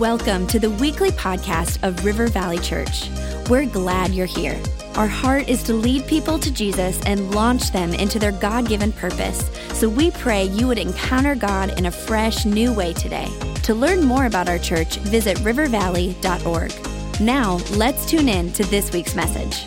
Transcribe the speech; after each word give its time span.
Welcome 0.00 0.46
to 0.48 0.58
the 0.58 0.68
weekly 0.72 1.08
podcast 1.08 1.82
of 1.82 2.04
River 2.04 2.26
Valley 2.26 2.58
Church. 2.58 3.08
We're 3.48 3.64
glad 3.64 4.10
you're 4.10 4.26
here. 4.26 4.60
Our 4.94 5.06
heart 5.06 5.48
is 5.48 5.62
to 5.62 5.72
lead 5.72 6.06
people 6.06 6.38
to 6.38 6.52
Jesus 6.52 7.00
and 7.06 7.34
launch 7.34 7.72
them 7.72 7.94
into 7.94 8.18
their 8.18 8.32
God 8.32 8.68
given 8.68 8.92
purpose. 8.92 9.48
So 9.72 9.88
we 9.88 10.10
pray 10.10 10.44
you 10.48 10.66
would 10.66 10.76
encounter 10.76 11.34
God 11.34 11.78
in 11.78 11.86
a 11.86 11.90
fresh, 11.90 12.44
new 12.44 12.74
way 12.74 12.92
today. 12.92 13.26
To 13.62 13.74
learn 13.74 14.04
more 14.04 14.26
about 14.26 14.50
our 14.50 14.58
church, 14.58 14.96
visit 14.98 15.38
rivervalley.org. 15.38 17.20
Now, 17.22 17.54
let's 17.78 18.04
tune 18.04 18.28
in 18.28 18.52
to 18.52 18.64
this 18.64 18.92
week's 18.92 19.14
message. 19.14 19.64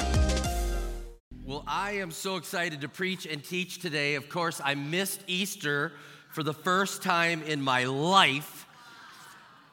Well, 1.43 1.63
I 1.65 1.93
am 1.93 2.11
so 2.11 2.35
excited 2.35 2.81
to 2.81 2.87
preach 2.87 3.25
and 3.25 3.43
teach 3.43 3.79
today. 3.79 4.13
Of 4.13 4.29
course, 4.29 4.61
I 4.63 4.75
missed 4.75 5.23
Easter 5.25 5.93
for 6.29 6.43
the 6.43 6.53
first 6.53 7.01
time 7.01 7.41
in 7.41 7.59
my 7.63 7.85
life 7.85 8.58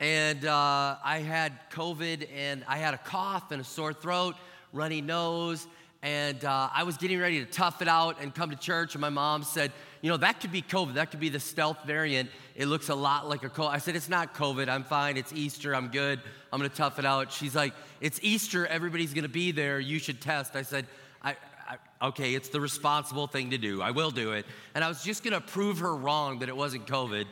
and 0.01 0.45
uh, 0.45 0.97
I 1.03 1.19
had 1.21 1.53
COVID 1.71 2.29
and 2.35 2.65
I 2.69 2.77
had 2.77 2.95
a 2.95 2.99
cough 2.99 3.51
and 3.51 3.61
a 3.61 3.65
sore 3.65 3.93
throat, 3.93 4.37
runny 4.73 5.01
nose, 5.01 5.67
and 6.03 6.45
uh, 6.45 6.69
I 6.73 6.83
was 6.83 6.99
getting 6.99 7.19
ready 7.19 7.45
to 7.45 7.51
tough 7.51 7.81
it 7.83 7.89
out 7.89 8.21
and 8.21 8.35
come 8.35 8.51
to 8.51 8.57
church. 8.57 8.95
And 8.95 9.01
my 9.01 9.09
mom 9.09 9.43
said, 9.43 9.73
You 10.03 10.11
know, 10.11 10.19
that 10.19 10.41
could 10.41 10.53
be 10.53 10.63
COVID. 10.63 10.95
That 10.95 11.11
could 11.11 11.21
be 11.21 11.31
the 11.31 11.41
stealth 11.41 11.79
variant. 11.85 12.31
It 12.55 12.67
looks 12.67 12.91
a 12.91 12.95
lot 12.95 13.29
like 13.29 13.43
a 13.43 13.49
cold. 13.49 13.71
I 13.73 13.79
said, 13.79 13.97
It's 13.97 14.09
not 14.09 14.35
COVID. 14.35 14.69
I'm 14.69 14.85
fine. 14.85 15.17
It's 15.17 15.33
Easter. 15.33 15.75
I'm 15.75 15.89
good. 15.89 16.21
I'm 16.53 16.61
going 16.61 16.71
to 16.71 16.77
tough 16.77 16.99
it 16.99 17.07
out. 17.07 17.33
She's 17.33 17.57
like, 17.57 17.73
It's 18.01 18.21
Easter. 18.23 18.67
Everybody's 18.67 19.15
going 19.15 19.25
to 19.25 19.29
be 19.29 19.51
there. 19.51 19.81
You 19.81 19.99
should 19.99 20.21
test. 20.21 20.55
I 20.55 20.63
said, 20.63 20.87
I, 21.23 21.37
I, 21.69 22.07
okay, 22.09 22.35
it's 22.35 22.51
the 22.51 22.61
responsible 22.61 23.27
thing 23.27 23.51
to 23.51 23.59
do. 23.59 23.83
I 23.83 23.91
will 23.91 24.11
do 24.11 24.33
it. 24.33 24.47
And 24.75 24.85
I 24.85 24.89
was 24.89 25.03
just 25.03 25.25
going 25.25 25.35
to 25.35 25.41
prove 25.41 25.79
her 25.79 25.97
wrong 25.97 26.41
that 26.41 26.49
it 26.49 26.57
wasn't 26.57 26.87
COVID. 26.87 27.25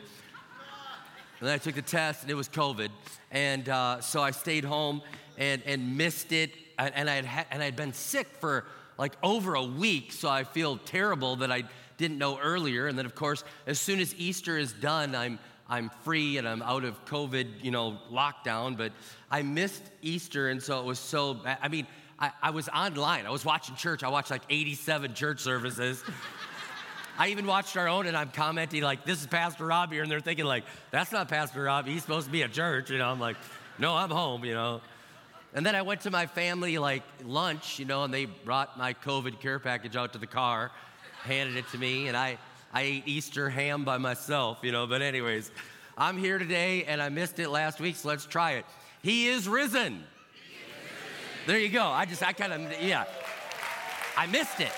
And 1.45 1.51
then 1.51 1.57
I 1.57 1.59
took 1.59 1.75
the 1.75 1.83
test 1.83 2.23
and 2.23 2.31
it 2.31 2.35
was 2.37 2.49
COVID. 2.49 2.89
And 3.31 3.69
uh, 3.69 4.01
so 4.01 4.23
I 4.23 4.31
stayed 4.31 4.65
home 4.65 5.03
and, 5.37 5.61
and 5.67 5.99
missed 5.99 6.33
it. 6.33 6.53
And 6.79 7.11
I, 7.11 7.21
had 7.21 7.47
and 7.51 7.61
I 7.61 7.67
had 7.67 7.77
been 7.77 7.93
sick 7.93 8.29
for 8.41 8.65
like 8.97 9.13
over 9.23 9.55
a 9.55 9.63
week. 9.63 10.13
So 10.13 10.31
I 10.31 10.45
feel 10.45 10.79
terrible 10.79 11.37
that 11.37 11.53
I 11.53 11.65
didn't 11.99 12.17
know 12.17 12.39
earlier. 12.39 12.87
And 12.87 12.97
then, 12.97 13.05
of 13.05 13.15
course, 13.15 13.45
as 13.67 13.79
soon 13.79 14.01
as 14.01 14.15
Easter 14.15 14.57
is 14.57 14.73
done, 14.73 15.15
I'm, 15.15 15.39
I'm 15.69 15.91
free 16.03 16.39
and 16.39 16.49
I'm 16.49 16.63
out 16.63 16.83
of 16.83 17.05
COVID, 17.05 17.63
you 17.63 17.71
know, 17.71 17.99
lockdown. 18.11 18.79
But 18.79 18.93
I 19.31 19.43
missed 19.43 19.83
Easter. 20.01 20.49
And 20.49 20.63
so 20.63 20.81
it 20.81 20.87
was 20.87 20.99
so, 20.99 21.43
I 21.45 21.69
mean, 21.69 21.87
I, 22.19 22.31
I 22.43 22.51
was 22.53 22.71
online. 22.71 23.27
I 23.27 23.31
was 23.31 23.45
watching 23.45 23.77
church. 23.77 24.03
I 24.03 24.09
watched 24.09 24.31
like 24.31 24.45
87 24.49 25.13
church 25.13 25.41
services. 25.41 26.03
I 27.17 27.29
even 27.29 27.47
watched 27.47 27.77
our 27.77 27.87
own 27.87 28.07
and 28.07 28.17
I'm 28.17 28.31
commenting 28.31 28.83
like, 28.83 29.05
this 29.05 29.21
is 29.21 29.27
Pastor 29.27 29.67
Rob 29.67 29.93
here. 29.93 30.03
And 30.03 30.11
they're 30.11 30.21
thinking 30.21 30.47
like, 30.47 30.65
that's 30.91 31.13
not 31.13 31.29
Pastor 31.29 31.63
Rob. 31.63 31.87
He's 31.87 32.03
supposed 32.03 32.27
to 32.27 32.33
be 32.33 32.43
at 32.43 32.53
church. 32.53 32.91
You 32.91 32.99
know, 32.99 33.09
I'm 33.09 33.21
like, 33.21 33.37
no, 33.79 33.95
I'm 33.95 34.11
home, 34.11 34.45
you 34.45 34.55
know. 34.55 34.81
And 35.55 35.65
then 35.65 35.77
I 35.77 35.83
went 35.83 36.01
to 36.03 36.11
my 36.11 36.27
family 36.27 36.79
like 36.79 37.05
lunch, 37.25 37.79
you 37.79 37.85
know, 37.85 38.03
and 38.03 38.13
they 38.13 38.25
brought 38.25 38.77
my 38.77 38.95
COVID 38.95 39.41
care 39.41 39.61
package 39.61 39.95
out 39.95 40.13
to 40.15 40.19
the 40.19 40.27
car, 40.27 40.73
handed 41.23 41.57
it 41.57 41.69
to 41.69 41.79
me, 41.79 42.09
and 42.09 42.17
I, 42.17 42.39
I 42.73 42.83
ate 42.83 43.07
Easter 43.07 43.49
ham 43.49 43.85
by 43.85 43.99
myself, 43.99 44.59
you 44.63 44.73
know. 44.73 44.89
But 44.89 45.01
anyways, 45.01 45.53
I'm 45.97 46.19
here 46.19 46.39
today 46.39 46.83
and 46.85 47.01
I 47.01 47.09
missed 47.09 47.39
it 47.39 47.51
last 47.51 47.79
week, 47.79 47.95
so 47.95 48.09
let's 48.09 48.27
try 48.27 48.53
it. 48.53 48.67
He 49.03 49.29
is 49.29 49.47
risen. 49.47 50.03
There 51.47 51.59
you 51.59 51.69
go. 51.69 51.85
I 51.85 52.07
just, 52.07 52.23
I 52.25 52.33
kind 52.33 52.53
of, 52.53 52.83
yeah. 52.83 53.05
I 54.17 54.27
missed 54.27 54.61
it. 54.61 54.73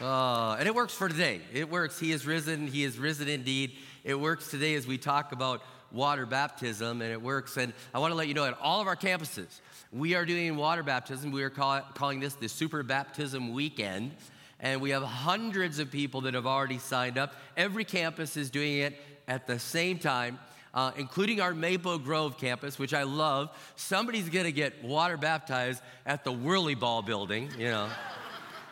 Uh, 0.00 0.54
and 0.58 0.68
it 0.68 0.74
works 0.74 0.94
for 0.94 1.08
today. 1.08 1.40
It 1.52 1.68
works. 1.68 1.98
He 1.98 2.12
is 2.12 2.24
risen. 2.24 2.68
He 2.68 2.84
is 2.84 2.98
risen 2.98 3.28
indeed. 3.28 3.72
It 4.04 4.14
works 4.14 4.48
today 4.48 4.74
as 4.76 4.86
we 4.86 4.96
talk 4.96 5.32
about 5.32 5.60
water 5.90 6.24
baptism, 6.24 7.02
and 7.02 7.10
it 7.10 7.20
works. 7.20 7.56
And 7.56 7.72
I 7.92 7.98
want 7.98 8.12
to 8.12 8.14
let 8.14 8.28
you 8.28 8.34
know 8.34 8.44
at 8.44 8.56
all 8.60 8.80
of 8.80 8.86
our 8.86 8.94
campuses, 8.94 9.60
we 9.92 10.14
are 10.14 10.24
doing 10.24 10.56
water 10.56 10.84
baptism. 10.84 11.32
We 11.32 11.42
are 11.42 11.50
call, 11.50 11.80
calling 11.94 12.20
this 12.20 12.34
the 12.34 12.48
Super 12.48 12.84
Baptism 12.84 13.52
Weekend. 13.52 14.12
And 14.60 14.80
we 14.80 14.90
have 14.90 15.02
hundreds 15.02 15.78
of 15.78 15.90
people 15.90 16.20
that 16.22 16.34
have 16.34 16.46
already 16.46 16.78
signed 16.78 17.18
up. 17.18 17.34
Every 17.56 17.84
campus 17.84 18.36
is 18.36 18.50
doing 18.50 18.78
it 18.78 18.96
at 19.26 19.46
the 19.46 19.58
same 19.58 19.98
time. 19.98 20.38
Uh, 20.74 20.92
including 20.96 21.40
our 21.40 21.54
Maple 21.54 21.98
Grove 21.98 22.36
campus, 22.36 22.78
which 22.78 22.92
I 22.92 23.02
love. 23.02 23.48
Somebody's 23.74 24.28
gonna 24.28 24.52
get 24.52 24.84
water 24.84 25.16
baptized 25.16 25.82
at 26.04 26.24
the 26.24 26.30
Whirly 26.30 26.74
Ball 26.74 27.00
building, 27.02 27.50
you 27.58 27.68
know 27.70 27.88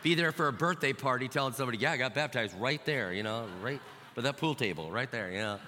be 0.07 0.15
there 0.15 0.31
for 0.31 0.47
a 0.47 0.53
birthday 0.53 0.93
party 0.93 1.27
telling 1.27 1.51
somebody, 1.51 1.79
yeah, 1.79 1.91
I 1.91 1.97
got 1.97 2.13
baptized 2.13 2.57
right 2.57 2.83
there, 2.85 3.11
you 3.11 3.23
know, 3.23 3.45
right 3.61 3.81
by 4.15 4.21
that 4.21 4.37
pool 4.37 4.55
table, 4.55 4.89
right 4.89 5.11
there, 5.11 5.29
you 5.29 5.39
know. 5.39 5.59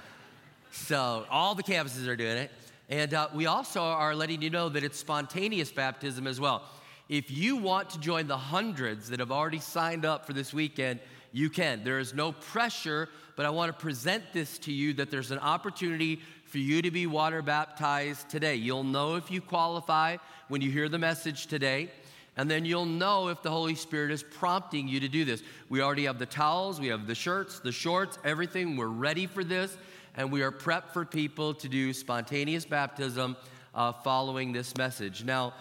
So 0.71 1.25
all 1.29 1.55
the 1.55 1.63
campuses 1.63 2.07
are 2.07 2.15
doing 2.15 2.37
it. 2.37 2.51
And 2.87 3.13
uh, 3.13 3.27
we 3.33 3.47
also 3.47 3.81
are 3.81 4.15
letting 4.15 4.41
you 4.41 4.49
know 4.49 4.69
that 4.69 4.81
it's 4.81 4.97
spontaneous 4.97 5.73
baptism 5.73 6.25
as 6.25 6.39
well. 6.39 6.63
If 7.09 7.29
you 7.29 7.57
want 7.57 7.89
to 7.89 7.99
join 7.99 8.27
the 8.27 8.37
hundreds 8.37 9.09
that 9.09 9.19
have 9.19 9.29
already 9.29 9.59
signed 9.59 10.05
up 10.05 10.25
for 10.25 10.31
this 10.31 10.53
weekend, 10.53 11.01
you 11.33 11.49
can. 11.49 11.83
There 11.83 11.99
is 11.99 12.13
no 12.13 12.31
pressure, 12.31 13.09
but 13.35 13.45
I 13.45 13.49
want 13.49 13.77
to 13.77 13.77
present 13.77 14.23
this 14.31 14.57
to 14.59 14.71
you 14.71 14.93
that 14.93 15.11
there's 15.11 15.31
an 15.31 15.39
opportunity 15.39 16.21
for 16.45 16.59
you 16.59 16.81
to 16.81 16.91
be 16.91 17.07
water 17.07 17.41
baptized 17.41 18.29
today. 18.29 18.55
You'll 18.55 18.85
know 18.85 19.15
if 19.15 19.29
you 19.29 19.41
qualify 19.41 20.15
when 20.47 20.61
you 20.61 20.71
hear 20.71 20.87
the 20.87 20.97
message 20.97 21.47
today 21.47 21.91
and 22.39 22.49
then 22.49 22.63
you'll 22.63 22.85
know 22.85 23.27
if 23.27 23.41
the 23.41 23.49
Holy 23.49 23.75
Spirit 23.75 24.11
is 24.11 24.23
prompting 24.23 24.87
you 24.87 25.01
to 25.01 25.09
do 25.09 25.25
this. 25.25 25.43
We 25.67 25.81
already 25.81 26.05
have 26.05 26.19
the 26.19 26.25
towels, 26.25 26.79
we 26.79 26.87
have 26.87 27.05
the 27.05 27.13
shirts, 27.13 27.59
the 27.59 27.73
shorts, 27.73 28.17
everything. 28.23 28.77
We're 28.77 28.87
ready 28.87 29.25
for 29.25 29.43
this, 29.43 29.77
and 30.15 30.31
we 30.31 30.41
are 30.41 30.51
prepped 30.51 30.91
for 30.91 31.03
people 31.03 31.53
to 31.55 31.67
do 31.67 31.91
spontaneous 31.91 32.63
baptism 32.63 33.35
uh, 33.75 33.91
following 33.91 34.53
this 34.53 34.77
message. 34.77 35.25
Now, 35.25 35.53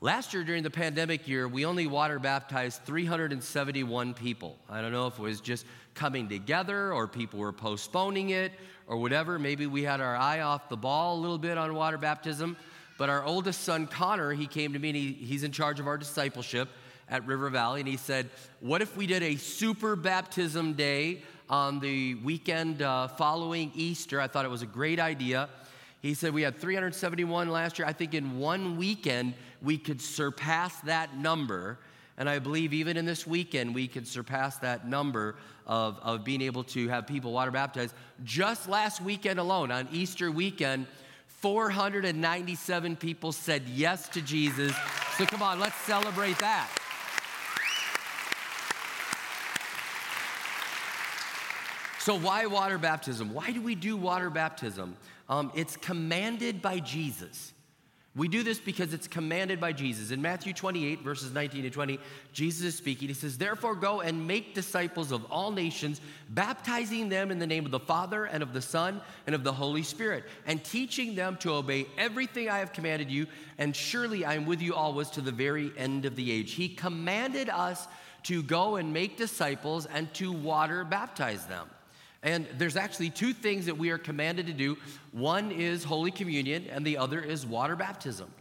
last 0.00 0.32
year 0.32 0.44
during 0.44 0.62
the 0.62 0.70
pandemic 0.70 1.26
year, 1.26 1.48
we 1.48 1.66
only 1.66 1.88
water 1.88 2.20
baptized 2.20 2.84
371 2.84 4.14
people. 4.14 4.56
I 4.70 4.80
don't 4.80 4.92
know 4.92 5.08
if 5.08 5.18
it 5.18 5.22
was 5.22 5.40
just 5.40 5.66
coming 5.94 6.28
together 6.28 6.92
or 6.92 7.08
people 7.08 7.40
were 7.40 7.52
postponing 7.52 8.30
it 8.30 8.52
or 8.86 8.96
whatever. 8.96 9.40
Maybe 9.40 9.66
we 9.66 9.82
had 9.82 10.00
our 10.00 10.14
eye 10.14 10.42
off 10.42 10.68
the 10.68 10.76
ball 10.76 11.18
a 11.18 11.20
little 11.20 11.36
bit 11.36 11.58
on 11.58 11.74
water 11.74 11.98
baptism. 11.98 12.56
But 12.98 13.08
our 13.08 13.24
oldest 13.24 13.62
son, 13.62 13.86
Connor, 13.86 14.32
he 14.32 14.46
came 14.46 14.72
to 14.72 14.78
me 14.78 14.90
and 14.90 14.96
he, 14.96 15.12
he's 15.12 15.42
in 15.42 15.52
charge 15.52 15.80
of 15.80 15.86
our 15.86 15.98
discipleship 15.98 16.68
at 17.08 17.26
River 17.26 17.50
Valley. 17.50 17.80
And 17.80 17.88
he 17.88 17.96
said, 17.96 18.30
What 18.60 18.82
if 18.82 18.96
we 18.96 19.06
did 19.06 19.22
a 19.22 19.36
super 19.36 19.96
baptism 19.96 20.74
day 20.74 21.22
on 21.48 21.80
the 21.80 22.14
weekend 22.16 22.82
uh, 22.82 23.08
following 23.08 23.70
Easter? 23.74 24.20
I 24.20 24.26
thought 24.26 24.44
it 24.44 24.50
was 24.50 24.62
a 24.62 24.66
great 24.66 25.00
idea. 25.00 25.48
He 26.00 26.14
said, 26.14 26.34
We 26.34 26.42
had 26.42 26.58
371 26.58 27.48
last 27.48 27.78
year. 27.78 27.86
I 27.86 27.92
think 27.92 28.14
in 28.14 28.38
one 28.38 28.76
weekend 28.76 29.34
we 29.62 29.78
could 29.78 30.00
surpass 30.00 30.80
that 30.80 31.16
number. 31.16 31.78
And 32.18 32.28
I 32.28 32.38
believe 32.38 32.74
even 32.74 32.96
in 32.96 33.06
this 33.06 33.26
weekend, 33.26 33.74
we 33.74 33.88
could 33.88 34.06
surpass 34.06 34.58
that 34.58 34.86
number 34.86 35.36
of, 35.66 35.98
of 36.02 36.24
being 36.24 36.42
able 36.42 36.64
to 36.64 36.88
have 36.88 37.06
people 37.06 37.32
water 37.32 37.50
baptized. 37.50 37.94
Just 38.22 38.68
last 38.68 39.00
weekend 39.00 39.38
alone, 39.38 39.70
on 39.70 39.88
Easter 39.92 40.30
weekend, 40.30 40.86
497 41.42 42.96
people 42.96 43.32
said 43.32 43.64
yes 43.68 44.08
to 44.10 44.22
Jesus. 44.22 44.72
So 45.18 45.26
come 45.26 45.42
on, 45.42 45.58
let's 45.58 45.76
celebrate 45.76 46.38
that. 46.38 46.70
So, 51.98 52.18
why 52.18 52.46
water 52.46 52.78
baptism? 52.78 53.32
Why 53.32 53.52
do 53.52 53.62
we 53.62 53.76
do 53.76 53.96
water 53.96 54.28
baptism? 54.28 54.96
Um, 55.28 55.52
it's 55.54 55.76
commanded 55.76 56.60
by 56.60 56.80
Jesus. 56.80 57.52
We 58.14 58.28
do 58.28 58.42
this 58.42 58.58
because 58.58 58.92
it's 58.92 59.08
commanded 59.08 59.58
by 59.58 59.72
Jesus. 59.72 60.10
In 60.10 60.20
Matthew 60.20 60.52
28, 60.52 61.00
verses 61.00 61.32
19 61.32 61.62
to 61.62 61.70
20, 61.70 61.98
Jesus 62.34 62.62
is 62.62 62.74
speaking. 62.76 63.08
He 63.08 63.14
says, 63.14 63.38
Therefore, 63.38 63.74
go 63.74 64.02
and 64.02 64.26
make 64.26 64.54
disciples 64.54 65.12
of 65.12 65.24
all 65.30 65.50
nations, 65.50 65.98
baptizing 66.28 67.08
them 67.08 67.30
in 67.30 67.38
the 67.38 67.46
name 67.46 67.64
of 67.64 67.70
the 67.70 67.80
Father 67.80 68.26
and 68.26 68.42
of 68.42 68.52
the 68.52 68.60
Son 68.60 69.00
and 69.26 69.34
of 69.34 69.44
the 69.44 69.52
Holy 69.52 69.82
Spirit, 69.82 70.24
and 70.46 70.62
teaching 70.62 71.14
them 71.14 71.38
to 71.38 71.54
obey 71.54 71.86
everything 71.96 72.50
I 72.50 72.58
have 72.58 72.74
commanded 72.74 73.10
you. 73.10 73.26
And 73.56 73.74
surely 73.74 74.26
I 74.26 74.34
am 74.34 74.44
with 74.44 74.60
you 74.60 74.74
always 74.74 75.08
to 75.10 75.22
the 75.22 75.32
very 75.32 75.72
end 75.78 76.04
of 76.04 76.14
the 76.14 76.30
age. 76.30 76.52
He 76.52 76.68
commanded 76.68 77.48
us 77.48 77.88
to 78.24 78.42
go 78.42 78.76
and 78.76 78.92
make 78.92 79.16
disciples 79.16 79.86
and 79.86 80.12
to 80.14 80.32
water 80.32 80.84
baptize 80.84 81.46
them. 81.46 81.66
And 82.22 82.46
there's 82.56 82.76
actually 82.76 83.10
two 83.10 83.32
things 83.32 83.66
that 83.66 83.76
we 83.76 83.90
are 83.90 83.98
commanded 83.98 84.46
to 84.46 84.52
do 84.52 84.76
one 85.10 85.50
is 85.50 85.84
Holy 85.84 86.10
Communion, 86.10 86.66
and 86.70 86.86
the 86.86 86.96
other 86.96 87.20
is 87.20 87.44
water 87.44 87.76
baptism. 87.76 88.32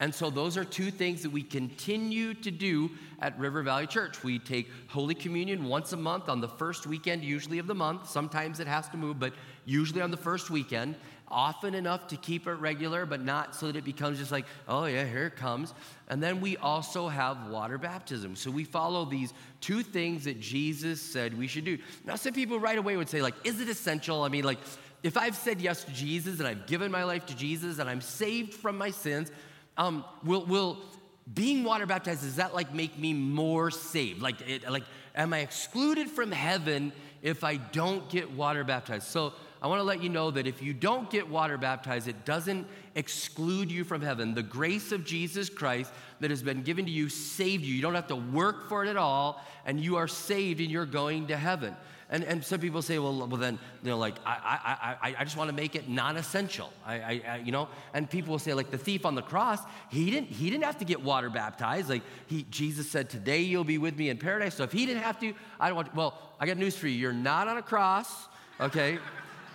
And 0.00 0.12
so, 0.12 0.30
those 0.30 0.56
are 0.56 0.64
two 0.64 0.90
things 0.90 1.22
that 1.22 1.30
we 1.30 1.42
continue 1.42 2.34
to 2.34 2.50
do 2.50 2.90
at 3.20 3.38
River 3.38 3.62
Valley 3.62 3.86
Church. 3.86 4.24
We 4.24 4.40
take 4.40 4.68
Holy 4.88 5.14
Communion 5.14 5.64
once 5.64 5.92
a 5.92 5.96
month 5.96 6.28
on 6.28 6.40
the 6.40 6.48
first 6.48 6.86
weekend, 6.86 7.22
usually 7.22 7.58
of 7.58 7.68
the 7.68 7.74
month. 7.74 8.10
Sometimes 8.10 8.58
it 8.58 8.66
has 8.66 8.88
to 8.88 8.96
move, 8.96 9.20
but 9.20 9.32
usually 9.64 10.02
on 10.02 10.10
the 10.10 10.16
first 10.16 10.50
weekend. 10.50 10.96
Often 11.34 11.74
enough 11.74 12.08
to 12.08 12.16
keep 12.18 12.46
it 12.46 12.52
regular, 12.52 13.06
but 13.06 13.22
not 13.22 13.54
so 13.54 13.66
that 13.66 13.76
it 13.76 13.84
becomes 13.84 14.18
just 14.18 14.30
like, 14.30 14.44
oh, 14.68 14.84
yeah, 14.84 15.04
here 15.04 15.26
it 15.26 15.36
comes. 15.36 15.72
And 16.08 16.22
then 16.22 16.42
we 16.42 16.58
also 16.58 17.08
have 17.08 17.46
water 17.48 17.78
baptism. 17.78 18.36
So 18.36 18.50
we 18.50 18.64
follow 18.64 19.06
these 19.06 19.32
two 19.62 19.82
things 19.82 20.24
that 20.24 20.38
Jesus 20.38 21.00
said 21.00 21.36
we 21.36 21.46
should 21.46 21.64
do. 21.64 21.78
Now, 22.04 22.16
some 22.16 22.34
people 22.34 22.60
right 22.60 22.76
away 22.76 22.98
would 22.98 23.08
say, 23.08 23.22
like, 23.22 23.34
is 23.44 23.62
it 23.62 23.68
essential? 23.70 24.22
I 24.22 24.28
mean, 24.28 24.44
like, 24.44 24.58
if 25.02 25.16
I've 25.16 25.34
said 25.34 25.60
yes 25.62 25.84
to 25.84 25.92
Jesus 25.92 26.38
and 26.38 26.46
I've 26.46 26.66
given 26.66 26.92
my 26.92 27.04
life 27.04 27.24
to 27.26 27.34
Jesus 27.34 27.78
and 27.78 27.88
I'm 27.88 28.02
saved 28.02 28.52
from 28.52 28.76
my 28.76 28.90
sins, 28.90 29.32
um, 29.78 30.04
will, 30.22 30.44
will 30.44 30.78
being 31.32 31.64
water 31.64 31.86
baptized, 31.86 32.22
does 32.22 32.36
that 32.36 32.54
like 32.54 32.74
make 32.74 32.98
me 32.98 33.14
more 33.14 33.70
saved? 33.70 34.20
Like, 34.20 34.46
it, 34.46 34.70
like, 34.70 34.84
am 35.14 35.32
I 35.32 35.38
excluded 35.38 36.08
from 36.08 36.30
heaven 36.30 36.92
if 37.22 37.42
I 37.42 37.56
don't 37.56 38.08
get 38.10 38.30
water 38.32 38.64
baptized? 38.64 39.06
So 39.06 39.32
I 39.62 39.68
want 39.68 39.78
to 39.78 39.84
let 39.84 40.02
you 40.02 40.08
know 40.08 40.32
that 40.32 40.48
if 40.48 40.60
you 40.60 40.74
don't 40.74 41.08
get 41.08 41.30
water 41.30 41.56
baptized, 41.56 42.08
it 42.08 42.24
doesn't 42.24 42.66
exclude 42.96 43.70
you 43.70 43.84
from 43.84 44.02
heaven. 44.02 44.34
The 44.34 44.42
grace 44.42 44.90
of 44.90 45.04
Jesus 45.04 45.48
Christ 45.48 45.92
that 46.18 46.30
has 46.30 46.42
been 46.42 46.62
given 46.62 46.84
to 46.84 46.90
you 46.90 47.08
saved 47.08 47.64
you. 47.64 47.72
You 47.72 47.80
don't 47.80 47.94
have 47.94 48.08
to 48.08 48.16
work 48.16 48.68
for 48.68 48.84
it 48.84 48.88
at 48.88 48.96
all, 48.96 49.40
and 49.64 49.78
you 49.78 49.96
are 49.96 50.08
saved 50.08 50.60
and 50.60 50.68
you're 50.68 50.84
going 50.84 51.28
to 51.28 51.36
heaven. 51.36 51.76
And, 52.10 52.24
and 52.24 52.44
some 52.44 52.60
people 52.60 52.82
say, 52.82 52.98
well, 52.98 53.16
well 53.16 53.28
then, 53.28 53.58
you 53.82 53.90
know, 53.90 53.98
like, 53.98 54.16
I, 54.26 54.96
I, 55.00 55.08
I, 55.08 55.14
I 55.20 55.24
just 55.24 55.36
want 55.36 55.48
to 55.48 55.56
make 55.56 55.76
it 55.76 55.88
non-essential. 55.88 56.70
I, 56.84 56.94
I, 56.94 57.22
I, 57.26 57.36
you 57.38 57.52
know, 57.52 57.68
and 57.94 58.10
people 58.10 58.32
will 58.32 58.38
say, 58.38 58.52
like, 58.52 58.70
the 58.70 58.76
thief 58.76 59.06
on 59.06 59.14
the 59.14 59.22
cross, 59.22 59.60
he 59.90 60.10
didn't, 60.10 60.28
he 60.28 60.50
didn't 60.50 60.64
have 60.64 60.78
to 60.78 60.84
get 60.84 61.02
water 61.02 61.30
baptized. 61.30 61.88
Like, 61.88 62.02
he, 62.26 62.44
Jesus 62.50 62.90
said, 62.90 63.08
today 63.08 63.40
you'll 63.40 63.64
be 63.64 63.78
with 63.78 63.96
me 63.96 64.10
in 64.10 64.18
paradise. 64.18 64.56
So 64.56 64.64
if 64.64 64.72
he 64.72 64.84
didn't 64.84 65.04
have 65.04 65.20
to, 65.20 65.32
I 65.58 65.68
don't 65.68 65.76
want 65.76 65.90
to. 65.90 65.96
Well, 65.96 66.18
I 66.38 66.46
got 66.46 66.58
news 66.58 66.76
for 66.76 66.88
you. 66.88 66.98
You're 66.98 67.14
not 67.14 67.48
on 67.48 67.56
a 67.56 67.62
cross, 67.62 68.26
okay? 68.60 68.98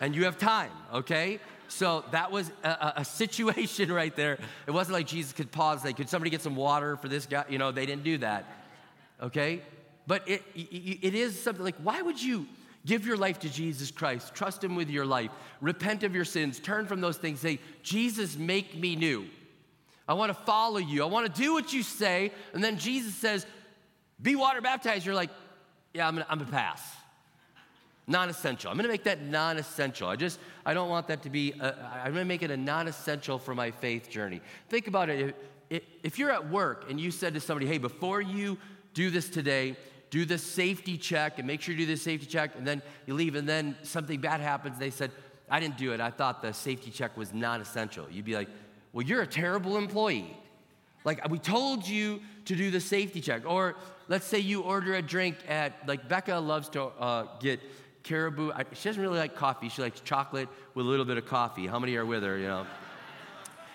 And 0.01 0.15
you 0.15 0.25
have 0.25 0.37
time, 0.37 0.71
okay? 0.93 1.39
So 1.67 2.05
that 2.11 2.31
was 2.31 2.51
a, 2.63 2.93
a, 2.97 3.05
situation 3.05 3.91
right 4.01 4.15
there. 4.15 4.37
It 4.65 4.71
wasn't 4.71 4.93
like 4.93 5.07
Jesus 5.07 5.33
could 5.33 5.51
pause, 5.51 5.83
like, 5.83 5.97
could 5.97 6.09
somebody 6.09 6.29
get 6.29 6.41
some 6.41 6.55
water 6.55 6.97
for 6.97 7.07
this 7.07 7.25
guy? 7.25 7.45
You 7.49 7.57
know, 7.57 7.71
they 7.71 7.85
didn't 7.85 8.03
do 8.03 8.17
that, 8.19 8.45
okay? 9.21 9.61
But 10.05 10.27
it, 10.27 10.43
it 10.55 11.13
is 11.13 11.39
something 11.41 11.63
like, 11.63 11.75
why 11.83 12.01
would 12.01 12.21
you 12.21 12.47
give 12.85 13.05
your 13.05 13.17
life 13.17 13.39
to 13.39 13.49
Jesus 13.49 13.91
Christ? 13.91 14.33
Trust 14.33 14.63
Him 14.63 14.75
with 14.75 14.89
your 14.89 15.05
life. 15.05 15.31
Repent 15.59 16.03
of 16.03 16.15
your 16.15 16.25
sins. 16.25 16.59
Turn 16.59 16.85
from 16.85 17.01
those 17.01 17.17
things. 17.17 17.41
Say, 17.41 17.59
Jesus, 17.83 18.37
make 18.37 18.75
me 18.75 18.95
new. 18.95 19.25
I 20.07 20.13
want 20.13 20.29
to 20.29 20.41
follow 20.45 20.77
you. 20.77 21.03
I 21.03 21.07
want 21.07 21.33
to 21.33 21.41
do 21.41 21.53
what 21.53 21.73
you 21.73 21.83
say. 21.83 22.31
And 22.53 22.63
then 22.63 22.77
Jesus 22.77 23.13
says, 23.15 23.45
be 24.21 24.35
water 24.35 24.61
baptized. 24.61 25.05
You're 25.05 25.15
like, 25.15 25.29
yeah, 25.93 26.07
I'm 26.07 26.15
going 26.15 26.39
to 26.39 26.45
pass. 26.45 26.81
Non 28.09 28.29
essential. 28.29 28.71
I'm 28.71 28.77
going 28.77 28.85
to 28.85 28.91
make 28.91 29.03
that 29.03 29.21
non 29.21 29.57
essential. 29.57 30.07
I 30.07 30.15
just, 30.15 30.39
I 30.65 30.73
don't 30.73 30.89
want 30.89 31.07
that 31.07 31.23
to 31.23 31.29
be, 31.29 31.53
a, 31.59 31.75
I'm 32.03 32.13
going 32.13 32.23
to 32.23 32.25
make 32.25 32.41
it 32.41 32.51
a 32.51 32.57
non 32.57 32.87
essential 32.87 33.37
for 33.37 33.53
my 33.53 33.71
faith 33.71 34.09
journey. 34.09 34.41
Think 34.69 34.87
about 34.87 35.09
it. 35.09 35.35
If, 35.69 36.17
you're 36.17 36.31
at 36.31 36.49
work 36.49 36.89
and 36.89 36.99
you 36.99 37.11
said 37.11 37.33
to 37.33 37.41
somebody, 37.41 37.67
hey, 37.67 37.77
before 37.77 38.21
you 38.21 38.57
do 38.93 39.09
this 39.09 39.29
today, 39.29 39.75
do 40.09 40.23
the 40.23 40.37
safety 40.37 40.97
check 40.97 41.37
and 41.37 41.45
make 41.45 41.59
sure 41.59 41.73
you 41.73 41.85
do 41.85 41.85
the 41.85 41.97
safety 41.97 42.25
check, 42.25 42.55
and 42.55 42.65
then 42.65 42.81
you 43.05 43.13
leave, 43.13 43.35
and 43.35 43.47
then 43.47 43.75
something 43.83 44.21
bad 44.21 44.39
happens. 44.39 44.79
They 44.79 44.89
said, 44.89 45.11
I 45.49 45.59
didn't 45.59 45.77
do 45.77 45.91
it. 45.91 45.99
I 45.99 46.09
thought 46.09 46.41
the 46.41 46.53
safety 46.53 46.91
check 46.91 47.17
was 47.17 47.33
non 47.33 47.59
essential. 47.59 48.07
You'd 48.09 48.23
be 48.23 48.35
like, 48.35 48.47
Well, 48.93 49.05
you're 49.05 49.21
a 49.21 49.27
terrible 49.27 49.75
employee. 49.75 50.37
Like, 51.03 51.27
we 51.29 51.39
told 51.39 51.87
you 51.87 52.21
to 52.45 52.55
do 52.55 52.71
the 52.71 52.81
safety 52.81 53.21
check. 53.21 53.43
Or 53.45 53.75
let's 54.07 54.25
say 54.25 54.39
you 54.39 54.61
order 54.61 54.95
a 54.95 55.01
drink 55.01 55.37
at, 55.47 55.73
like, 55.87 56.09
Becca 56.09 56.35
loves 56.35 56.69
to 56.69 56.83
uh, 56.83 57.27
get 57.39 57.61
Caribou. 58.07 58.51
I, 58.51 58.63
she 58.73 58.87
doesn't 58.87 59.01
really 59.01 59.17
like 59.17 59.35
coffee. 59.35 59.67
She 59.67 59.81
likes 59.81 59.99
chocolate 59.99 60.47
with 60.73 60.85
a 60.85 60.89
little 60.89 61.05
bit 61.05 61.17
of 61.17 61.25
coffee. 61.25 61.67
How 61.67 61.77
many 61.77 61.95
are 61.97 62.05
with 62.05 62.23
her, 62.23 62.37
you 62.37 62.47
know? 62.47 62.65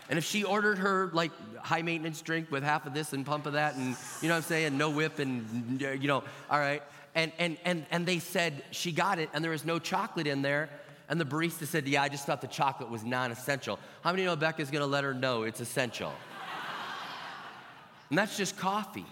And 0.08 0.18
if 0.18 0.24
she 0.24 0.42
ordered 0.44 0.78
her 0.78 1.10
like 1.12 1.30
high 1.58 1.82
maintenance 1.82 2.20
drink 2.22 2.50
with 2.50 2.62
half 2.62 2.86
of 2.86 2.94
this 2.94 3.12
and 3.12 3.24
pump 3.24 3.46
of 3.46 3.52
that, 3.52 3.76
and 3.76 3.96
you 4.20 4.28
know 4.28 4.34
what 4.34 4.38
I'm 4.38 4.42
saying, 4.42 4.76
no 4.76 4.90
whip 4.90 5.18
and 5.18 5.80
you 5.80 6.08
know, 6.08 6.24
all 6.50 6.58
right. 6.58 6.82
And 7.14 7.30
and 7.38 7.58
and 7.64 7.86
and 7.90 8.06
they 8.06 8.18
said 8.18 8.64
she 8.70 8.90
got 8.90 9.18
it, 9.18 9.28
and 9.32 9.44
there 9.44 9.50
was 9.50 9.64
no 9.64 9.78
chocolate 9.78 10.26
in 10.26 10.42
there. 10.42 10.70
And 11.08 11.20
the 11.20 11.26
barista 11.26 11.66
said, 11.66 11.86
"Yeah, 11.86 12.02
I 12.02 12.08
just 12.08 12.24
thought 12.24 12.40
the 12.40 12.46
chocolate 12.46 12.90
was 12.90 13.04
non-essential." 13.04 13.78
How 14.02 14.12
many 14.12 14.24
know 14.24 14.34
Becca's 14.34 14.70
to 14.70 14.86
let 14.86 15.04
her 15.04 15.12
know 15.12 15.42
it's 15.42 15.60
essential? 15.60 16.12
and 18.08 18.18
that's 18.18 18.36
just 18.36 18.56
coffee. 18.56 19.06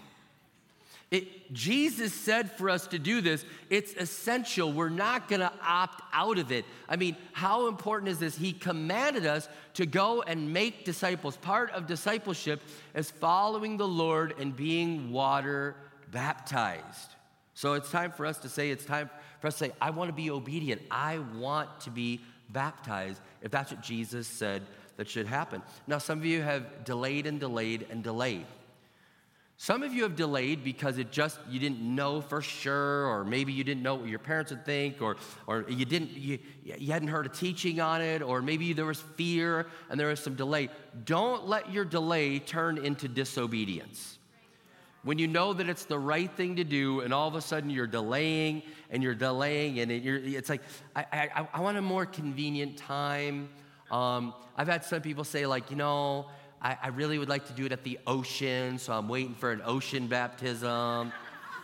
It, 1.11 1.51
Jesus 1.53 2.13
said 2.13 2.49
for 2.53 2.69
us 2.69 2.87
to 2.87 2.97
do 2.97 3.19
this. 3.19 3.45
It's 3.69 3.93
essential. 3.93 4.71
We're 4.71 4.87
not 4.87 5.27
going 5.27 5.41
to 5.41 5.51
opt 5.61 6.01
out 6.13 6.37
of 6.37 6.53
it. 6.53 6.63
I 6.87 6.95
mean, 6.95 7.17
how 7.33 7.67
important 7.67 8.09
is 8.09 8.17
this? 8.17 8.37
He 8.37 8.53
commanded 8.53 9.25
us 9.25 9.49
to 9.73 9.85
go 9.85 10.21
and 10.21 10.53
make 10.53 10.85
disciples. 10.85 11.35
Part 11.35 11.71
of 11.71 11.85
discipleship 11.85 12.61
is 12.95 13.11
following 13.11 13.75
the 13.75 13.87
Lord 13.87 14.35
and 14.39 14.55
being 14.55 15.11
water 15.11 15.75
baptized. 16.11 17.09
So 17.55 17.73
it's 17.73 17.91
time 17.91 18.13
for 18.13 18.25
us 18.25 18.37
to 18.39 18.49
say, 18.49 18.71
it's 18.71 18.85
time 18.85 19.09
for 19.41 19.47
us 19.47 19.59
to 19.59 19.65
say, 19.65 19.71
I 19.81 19.89
want 19.89 20.07
to 20.07 20.13
be 20.13 20.31
obedient. 20.31 20.81
I 20.89 21.19
want 21.35 21.81
to 21.81 21.89
be 21.89 22.21
baptized, 22.49 23.21
if 23.41 23.51
that's 23.51 23.71
what 23.71 23.81
Jesus 23.81 24.27
said 24.27 24.61
that 24.95 25.09
should 25.09 25.27
happen. 25.27 25.61
Now, 25.87 25.97
some 25.97 26.19
of 26.19 26.25
you 26.25 26.41
have 26.41 26.85
delayed 26.85 27.25
and 27.25 27.39
delayed 27.39 27.87
and 27.89 28.01
delayed. 28.01 28.45
Some 29.61 29.83
of 29.83 29.93
you 29.93 30.01
have 30.01 30.15
delayed 30.15 30.63
because 30.63 30.97
it 30.97 31.11
just 31.11 31.37
you 31.47 31.59
didn't 31.59 31.81
know 31.81 32.19
for 32.19 32.41
sure, 32.41 33.05
or 33.05 33.23
maybe 33.23 33.53
you 33.53 33.63
didn't 33.63 33.83
know 33.83 33.93
what 33.93 34.09
your 34.09 34.17
parents 34.17 34.49
would 34.49 34.65
think, 34.65 35.03
or 35.03 35.17
or 35.45 35.65
you 35.69 35.85
didn't 35.85 36.09
you, 36.17 36.39
you 36.63 36.91
hadn't 36.91 37.09
heard 37.09 37.27
a 37.27 37.29
teaching 37.29 37.79
on 37.79 38.01
it, 38.01 38.23
or 38.23 38.41
maybe 38.41 38.73
there 38.73 38.87
was 38.87 38.99
fear 38.99 39.67
and 39.91 39.99
there 39.99 40.07
was 40.07 40.19
some 40.19 40.33
delay. 40.33 40.69
Don't 41.05 41.47
let 41.47 41.71
your 41.71 41.85
delay 41.85 42.39
turn 42.39 42.79
into 42.79 43.07
disobedience. 43.07 44.17
When 45.03 45.19
you 45.19 45.27
know 45.27 45.53
that 45.53 45.69
it's 45.69 45.85
the 45.85 45.99
right 45.99 46.31
thing 46.31 46.55
to 46.55 46.63
do, 46.63 47.01
and 47.01 47.13
all 47.13 47.27
of 47.27 47.35
a 47.35 47.41
sudden 47.41 47.69
you're 47.69 47.85
delaying 47.85 48.63
and 48.89 49.03
you're 49.03 49.13
delaying, 49.13 49.77
and 49.77 49.91
it, 49.91 50.03
it's 50.03 50.49
like 50.49 50.63
I, 50.95 51.05
I, 51.35 51.47
I 51.53 51.61
want 51.61 51.77
a 51.77 51.83
more 51.83 52.07
convenient 52.07 52.77
time. 52.77 53.47
Um, 53.91 54.33
I've 54.57 54.67
had 54.67 54.83
some 54.83 55.03
people 55.03 55.23
say 55.23 55.45
like, 55.45 55.69
you 55.69 55.75
know 55.75 56.31
I, 56.61 56.77
I 56.83 56.87
really 56.89 57.17
would 57.17 57.29
like 57.29 57.47
to 57.47 57.53
do 57.53 57.65
it 57.65 57.71
at 57.71 57.83
the 57.83 57.99
ocean, 58.05 58.77
so 58.77 58.93
I'm 58.93 59.07
waiting 59.07 59.33
for 59.33 59.51
an 59.51 59.61
ocean 59.65 60.07
baptism. 60.07 61.11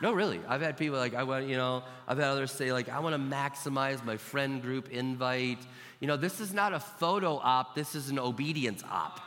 No, 0.02 0.14
really. 0.14 0.40
I've 0.48 0.62
had 0.62 0.78
people 0.78 0.98
like, 0.98 1.16
I 1.16 1.24
want, 1.24 1.48
you 1.48 1.58
know, 1.58 1.84
I've 2.08 2.18
had 2.18 2.28
others 2.28 2.52
say, 2.52 2.72
like, 2.72 2.90
I 2.90 3.00
want 3.00 3.16
to 3.16 3.36
maximize 3.36 4.04
my 4.04 4.18
friend 4.18 4.62
group 4.62 4.90
invite. 4.90 5.60
You 6.00 6.08
know, 6.08 6.18
this 6.18 6.40
is 6.40 6.54
not 6.54 6.74
a 6.74 6.80
photo 6.80 7.38
op, 7.38 7.76
this 7.76 7.96
is 7.96 8.10
an 8.10 8.20
obedience 8.20 8.84
op. 8.90 9.20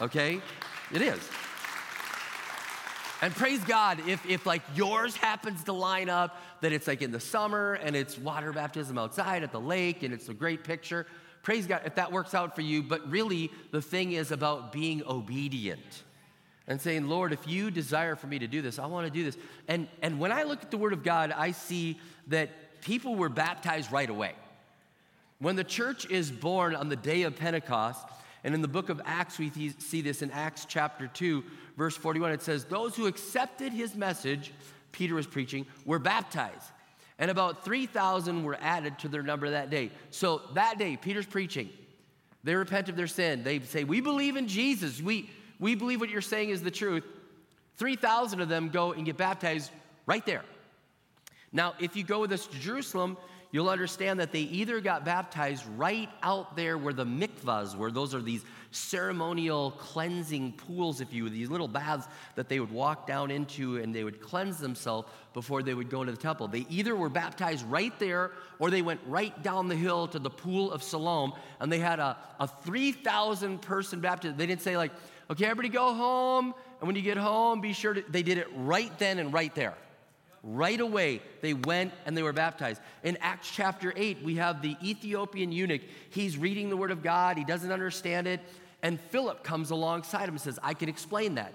Okay? 0.00 0.40
It 0.92 1.02
is. 1.02 1.20
And 3.22 3.34
praise 3.34 3.64
God, 3.64 4.06
if, 4.06 4.24
if 4.28 4.44
like 4.44 4.62
yours 4.74 5.16
happens 5.16 5.64
to 5.64 5.72
line 5.72 6.10
up, 6.10 6.42
that 6.60 6.72
it's 6.72 6.86
like 6.86 7.00
in 7.00 7.12
the 7.12 7.20
summer 7.20 7.74
and 7.74 7.96
it's 7.96 8.18
water 8.18 8.52
baptism 8.52 8.98
outside 8.98 9.42
at 9.42 9.52
the 9.52 9.60
lake 9.60 10.02
and 10.02 10.12
it's 10.12 10.28
a 10.28 10.34
great 10.34 10.64
picture. 10.64 11.06
Praise 11.46 11.68
God 11.68 11.82
if 11.84 11.94
that 11.94 12.10
works 12.10 12.34
out 12.34 12.56
for 12.56 12.62
you, 12.62 12.82
but 12.82 13.08
really 13.08 13.52
the 13.70 13.80
thing 13.80 14.10
is 14.10 14.32
about 14.32 14.72
being 14.72 15.04
obedient 15.06 16.02
and 16.66 16.80
saying, 16.80 17.06
Lord, 17.06 17.32
if 17.32 17.46
you 17.46 17.70
desire 17.70 18.16
for 18.16 18.26
me 18.26 18.40
to 18.40 18.48
do 18.48 18.62
this, 18.62 18.80
I 18.80 18.86
want 18.86 19.06
to 19.06 19.12
do 19.12 19.22
this. 19.22 19.38
And, 19.68 19.86
and 20.02 20.18
when 20.18 20.32
I 20.32 20.42
look 20.42 20.64
at 20.64 20.72
the 20.72 20.76
Word 20.76 20.92
of 20.92 21.04
God, 21.04 21.30
I 21.30 21.52
see 21.52 22.00
that 22.26 22.80
people 22.80 23.14
were 23.14 23.28
baptized 23.28 23.92
right 23.92 24.10
away. 24.10 24.32
When 25.38 25.54
the 25.54 25.62
church 25.62 26.10
is 26.10 26.32
born 26.32 26.74
on 26.74 26.88
the 26.88 26.96
day 26.96 27.22
of 27.22 27.36
Pentecost, 27.36 28.04
and 28.42 28.52
in 28.52 28.60
the 28.60 28.66
book 28.66 28.88
of 28.88 29.00
Acts, 29.04 29.38
we 29.38 29.52
see 29.78 30.00
this 30.00 30.22
in 30.22 30.32
Acts 30.32 30.66
chapter 30.68 31.06
2, 31.06 31.44
verse 31.76 31.96
41, 31.96 32.32
it 32.32 32.42
says, 32.42 32.64
Those 32.64 32.96
who 32.96 33.06
accepted 33.06 33.72
his 33.72 33.94
message, 33.94 34.52
Peter 34.90 35.14
was 35.14 35.28
preaching, 35.28 35.64
were 35.84 36.00
baptized. 36.00 36.72
And 37.18 37.30
about 37.30 37.64
3,000 37.64 38.44
were 38.44 38.58
added 38.60 38.98
to 39.00 39.08
their 39.08 39.22
number 39.22 39.50
that 39.50 39.70
day. 39.70 39.90
So 40.10 40.42
that 40.54 40.78
day, 40.78 40.96
Peter's 40.96 41.26
preaching. 41.26 41.70
They 42.44 42.54
repent 42.54 42.88
of 42.88 42.96
their 42.96 43.06
sin. 43.06 43.42
They 43.42 43.60
say, 43.60 43.84
We 43.84 44.00
believe 44.00 44.36
in 44.36 44.48
Jesus. 44.48 45.00
We, 45.00 45.30
we 45.58 45.74
believe 45.74 46.00
what 46.00 46.10
you're 46.10 46.20
saying 46.20 46.50
is 46.50 46.62
the 46.62 46.70
truth. 46.70 47.04
3,000 47.76 48.40
of 48.40 48.48
them 48.48 48.68
go 48.68 48.92
and 48.92 49.04
get 49.04 49.16
baptized 49.16 49.70
right 50.06 50.24
there. 50.24 50.44
Now, 51.52 51.74
if 51.80 51.96
you 51.96 52.04
go 52.04 52.20
with 52.20 52.32
us 52.32 52.46
to 52.46 52.58
Jerusalem, 52.58 53.16
you'll 53.50 53.68
understand 53.68 54.20
that 54.20 54.32
they 54.32 54.40
either 54.40 54.80
got 54.80 55.04
baptized 55.04 55.64
right 55.76 56.08
out 56.22 56.56
there 56.56 56.76
where 56.76 56.92
the 56.92 57.06
mikvahs 57.06 57.76
were. 57.76 57.90
Those 57.90 58.14
are 58.14 58.20
these 58.20 58.44
ceremonial 58.76 59.72
cleansing 59.72 60.52
pools, 60.52 61.00
if 61.00 61.12
you 61.12 61.28
these 61.28 61.50
little 61.50 61.68
baths 61.68 62.06
that 62.34 62.48
they 62.48 62.60
would 62.60 62.70
walk 62.70 63.06
down 63.06 63.30
into 63.30 63.78
and 63.78 63.94
they 63.94 64.04
would 64.04 64.20
cleanse 64.20 64.58
themselves 64.58 65.08
before 65.32 65.62
they 65.62 65.74
would 65.74 65.90
go 65.90 66.02
into 66.02 66.12
the 66.12 66.18
temple. 66.18 66.48
They 66.48 66.66
either 66.68 66.94
were 66.94 67.08
baptized 67.08 67.64
right 67.66 67.96
there 67.98 68.32
or 68.58 68.70
they 68.70 68.82
went 68.82 69.00
right 69.06 69.42
down 69.42 69.68
the 69.68 69.76
hill 69.76 70.08
to 70.08 70.18
the 70.18 70.30
pool 70.30 70.70
of 70.70 70.82
Siloam 70.82 71.32
and 71.60 71.72
they 71.72 71.78
had 71.78 71.98
a, 71.98 72.16
a 72.38 72.46
3,000 72.46 73.60
person 73.60 74.00
baptism. 74.00 74.36
They 74.36 74.46
didn't 74.46 74.62
say, 74.62 74.76
like, 74.76 74.92
okay, 75.30 75.46
everybody 75.46 75.68
go 75.68 75.94
home. 75.94 76.54
And 76.80 76.86
when 76.86 76.96
you 76.96 77.02
get 77.02 77.16
home, 77.16 77.60
be 77.60 77.72
sure 77.72 77.94
to, 77.94 78.04
they 78.08 78.22
did 78.22 78.38
it 78.38 78.48
right 78.54 78.96
then 78.98 79.18
and 79.18 79.32
right 79.32 79.54
there. 79.54 79.74
Right 80.42 80.80
away, 80.80 81.22
they 81.40 81.54
went 81.54 81.92
and 82.04 82.16
they 82.16 82.22
were 82.22 82.32
baptized. 82.32 82.80
In 83.02 83.16
Acts 83.20 83.50
chapter 83.50 83.92
8, 83.96 84.22
we 84.22 84.36
have 84.36 84.62
the 84.62 84.76
Ethiopian 84.80 85.50
eunuch. 85.50 85.80
He's 86.10 86.38
reading 86.38 86.70
the 86.70 86.76
word 86.76 86.92
of 86.92 87.02
God, 87.02 87.36
he 87.36 87.44
doesn't 87.44 87.72
understand 87.72 88.28
it. 88.28 88.40
And 88.82 89.00
Philip 89.00 89.42
comes 89.42 89.70
alongside 89.70 90.24
him 90.24 90.34
and 90.34 90.40
says, 90.40 90.58
I 90.62 90.74
can 90.74 90.88
explain 90.88 91.36
that. 91.36 91.52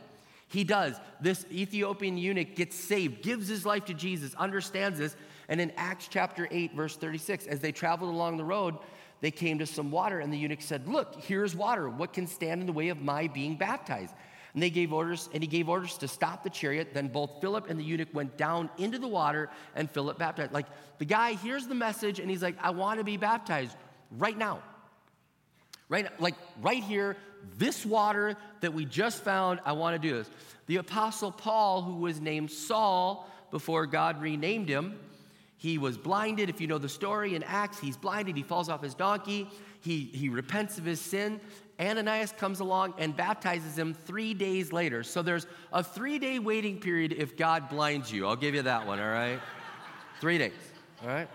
He 0.47 0.63
does. 0.65 0.95
This 1.21 1.45
Ethiopian 1.51 2.17
eunuch 2.17 2.55
gets 2.55 2.75
saved, 2.75 3.21
gives 3.21 3.47
his 3.47 3.65
life 3.65 3.85
to 3.85 3.93
Jesus, 3.93 4.35
understands 4.35 4.99
this. 4.99 5.15
And 5.47 5.61
in 5.61 5.71
Acts 5.77 6.07
chapter 6.09 6.47
8, 6.51 6.73
verse 6.73 6.97
36, 6.97 7.47
as 7.47 7.61
they 7.61 7.71
traveled 7.71 8.13
along 8.13 8.37
the 8.37 8.43
road, 8.43 8.75
they 9.21 9.31
came 9.31 9.59
to 9.59 9.65
some 9.65 9.91
water, 9.91 10.19
and 10.19 10.33
the 10.33 10.37
eunuch 10.37 10.61
said, 10.61 10.87
Look, 10.87 11.15
here's 11.23 11.55
water. 11.55 11.87
What 11.89 12.11
can 12.11 12.27
stand 12.27 12.59
in 12.59 12.67
the 12.67 12.73
way 12.73 12.89
of 12.89 13.01
my 13.01 13.27
being 13.27 13.55
baptized? 13.55 14.13
And 14.53 14.61
they 14.61 14.69
gave 14.69 14.91
orders, 14.91 15.29
and 15.33 15.41
he 15.41 15.47
gave 15.47 15.69
orders 15.69 15.97
to 15.99 16.07
stop 16.07 16.43
the 16.43 16.49
chariot. 16.49 16.93
Then 16.93 17.07
both 17.07 17.39
Philip 17.39 17.69
and 17.69 17.79
the 17.79 17.83
eunuch 17.83 18.13
went 18.13 18.35
down 18.35 18.69
into 18.77 18.99
the 18.99 19.07
water, 19.07 19.49
and 19.75 19.89
Philip 19.89 20.17
baptized. 20.17 20.51
Like 20.51 20.65
the 20.97 21.05
guy 21.05 21.33
hears 21.33 21.67
the 21.67 21.75
message, 21.75 22.19
and 22.19 22.29
he's 22.29 22.41
like, 22.41 22.57
I 22.61 22.71
want 22.71 22.99
to 22.99 23.05
be 23.05 23.15
baptized 23.15 23.77
right 24.17 24.37
now. 24.37 24.61
Right, 25.91 26.07
like 26.21 26.35
right 26.61 26.81
here, 26.81 27.17
this 27.57 27.85
water 27.85 28.37
that 28.61 28.73
we 28.73 28.85
just 28.85 29.25
found, 29.25 29.59
I 29.65 29.73
want 29.73 30.01
to 30.01 30.07
do 30.07 30.15
this. 30.15 30.29
The 30.67 30.77
Apostle 30.77 31.33
Paul, 31.33 31.81
who 31.81 31.97
was 31.97 32.21
named 32.21 32.49
Saul 32.49 33.29
before 33.51 33.85
God 33.85 34.21
renamed 34.21 34.69
him, 34.69 34.97
he 35.57 35.77
was 35.77 35.97
blinded. 35.97 36.49
If 36.49 36.61
you 36.61 36.67
know 36.67 36.77
the 36.77 36.87
story 36.87 37.35
in 37.35 37.43
Acts, 37.43 37.77
he's 37.77 37.97
blinded. 37.97 38.37
He 38.37 38.41
falls 38.41 38.69
off 38.69 38.81
his 38.81 38.95
donkey. 38.95 39.49
He, 39.81 40.09
he 40.13 40.29
repents 40.29 40.77
of 40.77 40.85
his 40.85 41.01
sin. 41.01 41.41
Ananias 41.77 42.31
comes 42.31 42.61
along 42.61 42.93
and 42.97 43.15
baptizes 43.17 43.77
him 43.77 43.93
three 43.93 44.33
days 44.33 44.71
later. 44.71 45.03
So 45.03 45.21
there's 45.21 45.45
a 45.73 45.83
three 45.83 46.19
day 46.19 46.39
waiting 46.39 46.79
period 46.79 47.11
if 47.17 47.35
God 47.35 47.67
blinds 47.67 48.13
you. 48.13 48.27
I'll 48.27 48.37
give 48.37 48.55
you 48.55 48.61
that 48.61 48.87
one, 48.87 49.01
all 49.01 49.11
right? 49.11 49.41
three 50.21 50.37
days, 50.37 50.53
all 51.01 51.09
right? 51.09 51.27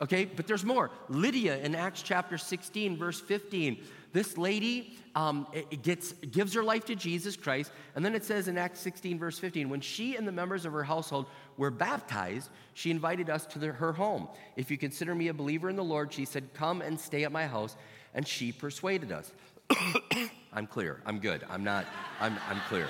Okay, 0.00 0.24
but 0.24 0.46
there's 0.46 0.64
more. 0.64 0.90
Lydia 1.08 1.58
in 1.58 1.74
Acts 1.74 2.02
chapter 2.02 2.38
16, 2.38 2.96
verse 2.96 3.20
15 3.20 3.78
this 4.12 4.38
lady 4.38 4.96
um, 5.14 5.46
gets, 5.82 6.12
gives 6.12 6.54
her 6.54 6.62
life 6.62 6.86
to 6.86 6.94
Jesus 6.94 7.36
Christ. 7.36 7.70
And 7.94 8.04
then 8.04 8.14
it 8.14 8.24
says 8.24 8.48
in 8.48 8.56
Acts 8.56 8.80
16, 8.80 9.18
verse 9.18 9.38
15, 9.38 9.68
when 9.68 9.80
she 9.80 10.16
and 10.16 10.26
the 10.26 10.32
members 10.32 10.64
of 10.64 10.72
her 10.72 10.84
household 10.84 11.26
were 11.56 11.70
baptized, 11.70 12.50
she 12.74 12.90
invited 12.90 13.28
us 13.28 13.44
to 13.46 13.58
the, 13.58 13.66
her 13.68 13.92
home. 13.92 14.28
If 14.56 14.70
you 14.70 14.78
consider 14.78 15.14
me 15.14 15.28
a 15.28 15.34
believer 15.34 15.68
in 15.68 15.76
the 15.76 15.84
Lord, 15.84 16.12
she 16.12 16.24
said, 16.24 16.54
Come 16.54 16.80
and 16.80 16.98
stay 16.98 17.24
at 17.24 17.32
my 17.32 17.46
house. 17.46 17.76
And 18.14 18.26
she 18.26 18.52
persuaded 18.52 19.12
us. 19.12 19.30
I'm 20.52 20.66
clear. 20.66 21.02
I'm 21.04 21.18
good. 21.18 21.44
I'm 21.50 21.62
not, 21.62 21.84
I'm, 22.20 22.38
I'm 22.48 22.60
clear. 22.68 22.88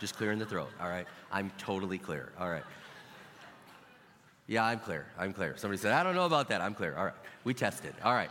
Just 0.00 0.16
clearing 0.16 0.38
the 0.38 0.46
throat, 0.46 0.70
all 0.80 0.88
right? 0.88 1.06
I'm 1.30 1.50
totally 1.58 1.98
clear, 1.98 2.32
all 2.38 2.48
right. 2.48 2.64
Yeah, 4.48 4.64
I'm 4.64 4.80
clear. 4.80 5.06
I'm 5.16 5.32
clear. 5.32 5.56
Somebody 5.56 5.80
said, 5.80 5.92
I 5.92 6.02
don't 6.02 6.16
know 6.16 6.26
about 6.26 6.48
that. 6.48 6.60
I'm 6.60 6.74
clear. 6.74 6.96
All 6.96 7.04
right. 7.04 7.14
We 7.44 7.54
tested. 7.54 7.94
All 8.02 8.14
right. 8.14 8.30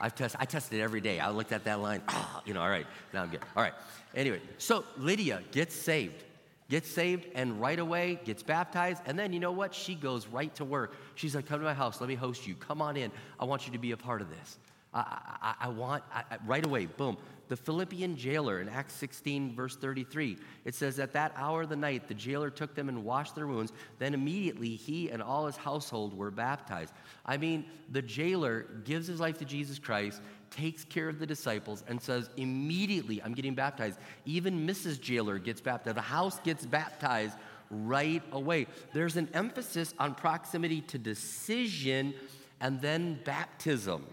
I've 0.00 0.14
test, 0.14 0.36
I 0.38 0.44
tested 0.44 0.80
every 0.80 1.00
day. 1.00 1.20
I 1.20 1.30
looked 1.30 1.52
at 1.52 1.64
that 1.64 1.80
line, 1.80 2.02
oh, 2.08 2.42
you 2.44 2.52
know, 2.52 2.60
all 2.60 2.68
right, 2.68 2.86
now 3.12 3.22
I'm 3.22 3.30
good. 3.30 3.40
All 3.56 3.62
right. 3.62 3.72
Anyway, 4.14 4.40
so 4.58 4.84
Lydia 4.98 5.42
gets 5.50 5.74
saved, 5.74 6.24
gets 6.68 6.90
saved, 6.90 7.26
and 7.34 7.60
right 7.60 7.78
away 7.78 8.20
gets 8.24 8.42
baptized. 8.42 9.02
And 9.06 9.18
then 9.18 9.32
you 9.32 9.40
know 9.40 9.52
what? 9.52 9.74
She 9.74 9.94
goes 9.94 10.26
right 10.26 10.54
to 10.56 10.64
work. 10.64 10.94
She's 11.14 11.34
like, 11.34 11.46
come 11.46 11.60
to 11.60 11.64
my 11.64 11.74
house. 11.74 12.00
Let 12.00 12.08
me 12.08 12.16
host 12.16 12.46
you. 12.46 12.54
Come 12.54 12.82
on 12.82 12.96
in. 12.96 13.10
I 13.40 13.44
want 13.44 13.66
you 13.66 13.72
to 13.72 13.78
be 13.78 13.92
a 13.92 13.96
part 13.96 14.20
of 14.20 14.28
this. 14.30 14.58
I, 14.92 15.20
I, 15.40 15.54
I 15.62 15.68
want, 15.68 16.04
I, 16.12 16.22
right 16.46 16.64
away, 16.64 16.86
boom. 16.86 17.16
The 17.48 17.56
Philippian 17.56 18.16
jailer 18.16 18.60
in 18.60 18.68
Acts 18.68 18.94
16, 18.94 19.54
verse 19.54 19.76
33, 19.76 20.38
it 20.64 20.74
says, 20.74 20.98
At 20.98 21.12
that 21.12 21.32
hour 21.36 21.62
of 21.62 21.68
the 21.68 21.76
night, 21.76 22.08
the 22.08 22.14
jailer 22.14 22.50
took 22.50 22.74
them 22.74 22.88
and 22.88 23.04
washed 23.04 23.34
their 23.34 23.46
wounds. 23.46 23.72
Then 23.98 24.14
immediately 24.14 24.76
he 24.76 25.10
and 25.10 25.22
all 25.22 25.46
his 25.46 25.56
household 25.56 26.16
were 26.16 26.30
baptized. 26.30 26.94
I 27.26 27.36
mean, 27.36 27.66
the 27.92 28.02
jailer 28.02 28.66
gives 28.84 29.06
his 29.06 29.20
life 29.20 29.38
to 29.38 29.44
Jesus 29.44 29.78
Christ, 29.78 30.22
takes 30.50 30.84
care 30.84 31.08
of 31.08 31.18
the 31.18 31.26
disciples, 31.26 31.84
and 31.86 32.00
says, 32.00 32.30
Immediately, 32.36 33.22
I'm 33.22 33.34
getting 33.34 33.54
baptized. 33.54 33.98
Even 34.24 34.66
Mrs. 34.66 35.00
Jailer 35.00 35.38
gets 35.38 35.60
baptized. 35.60 35.96
The 35.96 36.02
house 36.02 36.38
gets 36.40 36.64
baptized 36.64 37.36
right 37.70 38.22
away. 38.32 38.66
There's 38.92 39.16
an 39.16 39.28
emphasis 39.34 39.94
on 39.98 40.14
proximity 40.14 40.80
to 40.82 40.98
decision 40.98 42.14
and 42.60 42.80
then 42.80 43.20
baptism. 43.24 44.06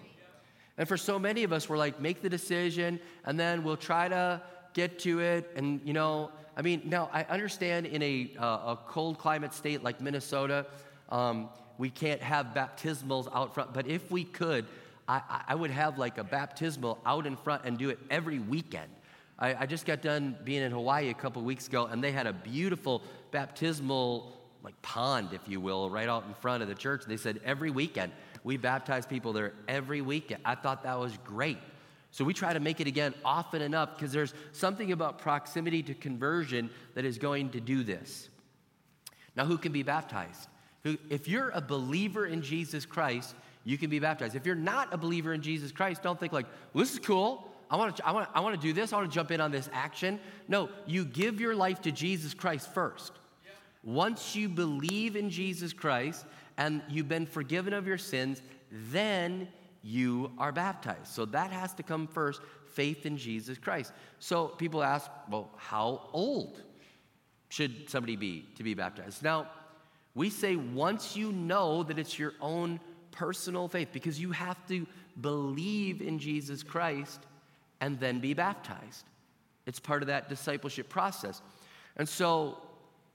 And 0.82 0.88
for 0.88 0.98
so 0.98 1.20
many 1.20 1.44
of 1.44 1.54
us, 1.54 1.70
we're 1.70 1.78
like, 1.78 2.02
make 2.02 2.24
the 2.24 2.30
decision, 2.30 3.00
and 3.26 3.40
then 3.40 3.64
we'll 3.64 3.78
try 3.78 4.08
to 4.08 4.42
get 4.74 4.98
to 5.02 5.20
it. 5.20 5.52
And, 5.56 5.80
you 5.86 5.94
know, 5.94 6.32
I 6.58 6.64
mean, 6.64 6.82
now 6.86 7.08
I 7.14 7.22
understand 7.26 7.86
in 7.86 8.02
a, 8.02 8.32
uh, 8.40 8.46
a 8.46 8.80
cold 8.88 9.20
climate 9.20 9.54
state 9.54 9.84
like 9.84 10.02
Minnesota, 10.02 10.66
um, 11.10 11.50
we 11.78 11.92
can't 11.92 12.20
have 12.20 12.48
baptismals 12.56 13.30
out 13.32 13.54
front. 13.54 13.76
But 13.76 13.86
if 13.86 14.10
we 14.10 14.24
could, 14.24 14.66
I, 15.08 15.44
I, 15.50 15.54
would 15.54 15.70
have 15.70 16.00
like 16.00 16.18
a 16.18 16.24
baptismal 16.24 16.98
out 17.06 17.28
in 17.28 17.38
front 17.38 17.64
and 17.64 17.78
do 17.78 17.90
it 17.90 18.00
every 18.10 18.40
weekend. 18.40 18.90
I, 19.38 19.54
I 19.54 19.66
just 19.68 19.86
got 19.86 20.02
done 20.02 20.36
being 20.44 20.64
in 20.64 20.72
Hawaii 20.72 21.12
a 21.12 21.14
couple 21.14 21.44
weeks 21.44 21.68
ago, 21.68 21.86
and 21.86 22.04
they 22.04 22.12
had 22.12 22.26
a 22.26 22.34
beautiful 22.34 23.04
baptismal 23.30 24.36
like 24.64 24.82
pond, 24.82 25.30
if 25.32 25.42
you 25.48 25.60
will, 25.62 25.92
right 25.92 26.10
out 26.10 26.26
in 26.28 26.34
front 26.34 26.64
of 26.64 26.70
the 26.70 26.76
church. 26.76 27.04
They 27.06 27.18
said 27.18 27.40
every 27.46 27.70
weekend 27.70 28.14
we 28.44 28.58
baptize 28.58 29.06
people 29.06 29.34
there 29.34 29.54
every 29.68 30.02
week. 30.02 30.36
I 30.44 30.56
thought 30.56 30.84
that 30.84 31.00
was 31.00 31.18
great. 31.24 31.58
So 32.12 32.26
we 32.26 32.34
try 32.34 32.52
to 32.52 32.60
make 32.60 32.82
it 32.82 32.88
again 32.88 33.14
often 33.24 33.62
enough 33.62 33.96
because 33.96 34.12
there's 34.12 34.34
something 34.52 34.92
about 34.92 35.20
proximity 35.20 35.82
to 35.84 35.94
conversion 35.94 36.70
that 36.94 37.06
is 37.06 37.18
going 37.18 37.52
to 37.52 37.62
do 37.62 37.84
this. 37.84 38.30
Now, 39.36 39.46
who 39.46 39.58
can 39.58 39.72
be 39.72 39.84
baptized? 39.84 40.48
If 40.84 41.28
you're 41.28 41.50
a 41.52 41.62
believer 41.62 42.26
in 42.26 42.42
Jesus 42.42 42.86
Christ, 42.86 43.34
you 43.64 43.78
can 43.78 43.90
be 43.90 44.00
baptized. 44.00 44.36
If 44.36 44.46
you're 44.46 44.56
not 44.56 44.94
a 44.94 44.98
believer 44.98 45.34
in 45.34 45.42
Jesus 45.42 45.72
Christ, 45.72 46.04
don't 46.04 46.20
think 46.20 46.34
like, 46.34 46.48
well, 46.74 46.84
this 46.84 46.94
is 46.94 47.00
cool. 47.00 47.48
I 47.70 47.78
want 47.78 47.96
to, 47.96 48.06
I 48.06 48.12
want, 48.12 48.28
I 48.34 48.42
want 48.42 48.60
to 48.60 48.68
do 48.68 48.74
this. 48.74 48.92
I 48.92 48.98
want 48.98 49.10
to 49.10 49.16
jump 49.16 49.32
in 49.32 49.40
on 49.40 49.52
this 49.52 49.70
action. 49.72 50.20
No, 50.50 50.70
you 50.86 51.06
give 51.06 51.40
your 51.40 51.56
life 51.56 51.82
to 51.84 51.92
Jesus 51.92 52.34
Christ 52.34 52.74
first. 52.74 53.14
Once 53.84 54.36
you 54.36 54.48
believe 54.48 55.16
in 55.16 55.30
Jesus 55.30 55.74
Christ, 55.74 56.26
and 56.58 56.82
you've 56.90 57.10
been 57.10 57.26
forgiven 57.26 57.74
of 57.74 57.88
your 57.88 57.98
sins, 57.98 58.42
then 58.72 59.48
you 59.82 60.32
are 60.38 60.52
baptized. 60.52 61.08
So 61.08 61.26
that 61.26 61.52
has 61.52 61.74
to 61.76 61.84
come 61.84 62.08
first 62.08 62.42
faith 62.74 63.06
in 63.06 63.18
Jesus 63.18 63.58
Christ. 63.58 63.92
So 64.20 64.48
people 64.48 64.84
ask, 64.84 65.10
well, 65.30 65.50
how 65.58 66.10
old 66.14 66.62
should 67.50 67.90
somebody 67.90 68.16
be 68.16 68.46
to 68.56 68.64
be 68.64 68.76
baptized? 68.76 69.24
Now, 69.24 69.48
we 70.14 70.30
say 70.30 70.56
once 70.56 71.16
you 71.16 71.32
know 71.32 71.84
that 71.84 71.98
it's 71.98 72.20
your 72.20 72.34
own 72.42 72.80
personal 73.12 73.68
faith, 73.68 73.90
because 73.92 74.22
you 74.22 74.32
have 74.32 74.66
to 74.68 74.86
believe 75.20 76.02
in 76.02 76.20
Jesus 76.20 76.64
Christ 76.64 77.20
and 77.82 78.00
then 78.00 78.20
be 78.20 78.34
baptized. 78.34 79.06
It's 79.66 79.80
part 79.80 80.02
of 80.02 80.08
that 80.08 80.30
discipleship 80.30 80.90
process. 80.90 81.42
And 81.98 82.08
so 82.08 82.58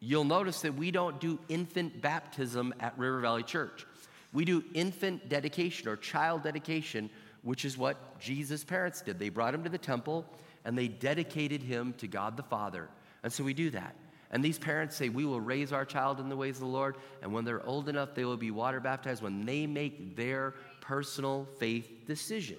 you'll 0.07 0.25
notice 0.25 0.61
that 0.61 0.75
we 0.75 0.93
don't 0.93 1.21
do 1.21 1.39
infant 1.49 2.01
baptism 2.01 2.73
at 2.79 2.97
River 2.97 3.21
Valley 3.21 3.43
Church. 3.43 3.87
We 4.33 4.45
do 4.45 4.63
infant 4.73 5.29
dedication 5.29 5.89
or 5.89 5.97
child 5.97 6.45
dedication, 6.45 7.11
which 7.43 7.65
is 7.65 7.77
what 7.77 8.21
Jesus' 8.21 8.63
parents 8.63 9.03
did. 9.03 9.19
They 9.19 9.31
brought 9.31 9.53
him 9.53 9.65
to 9.65 9.69
the 9.69 9.79
temple 9.79 10.25
and 10.65 10.79
they 10.79 10.87
dedicated 10.87 11.63
him 11.63 11.93
to 11.99 12.07
God 12.07 12.37
the 12.37 12.43
Father. 12.45 12.89
And 13.25 13.33
so 13.33 13.43
we 13.43 13.53
do 13.53 13.71
that. 13.71 13.97
And 14.31 14.45
these 14.45 14.59
parents 14.59 14.95
say, 14.95 15.09
We 15.09 15.25
will 15.25 15.41
raise 15.41 15.73
our 15.73 15.85
child 15.85 16.21
in 16.21 16.29
the 16.29 16.37
ways 16.37 16.57
of 16.57 16.61
the 16.61 16.67
Lord, 16.67 16.97
and 17.23 17.33
when 17.33 17.45
they're 17.45 17.65
old 17.65 17.89
enough, 17.89 18.15
they 18.15 18.25
will 18.25 18.37
be 18.37 18.51
water 18.51 18.81
baptized 18.81 19.23
when 19.23 19.47
they 19.47 19.67
make 19.67 20.17
their 20.17 20.55
personal 20.81 21.47
faith 21.59 22.07
decision. 22.07 22.59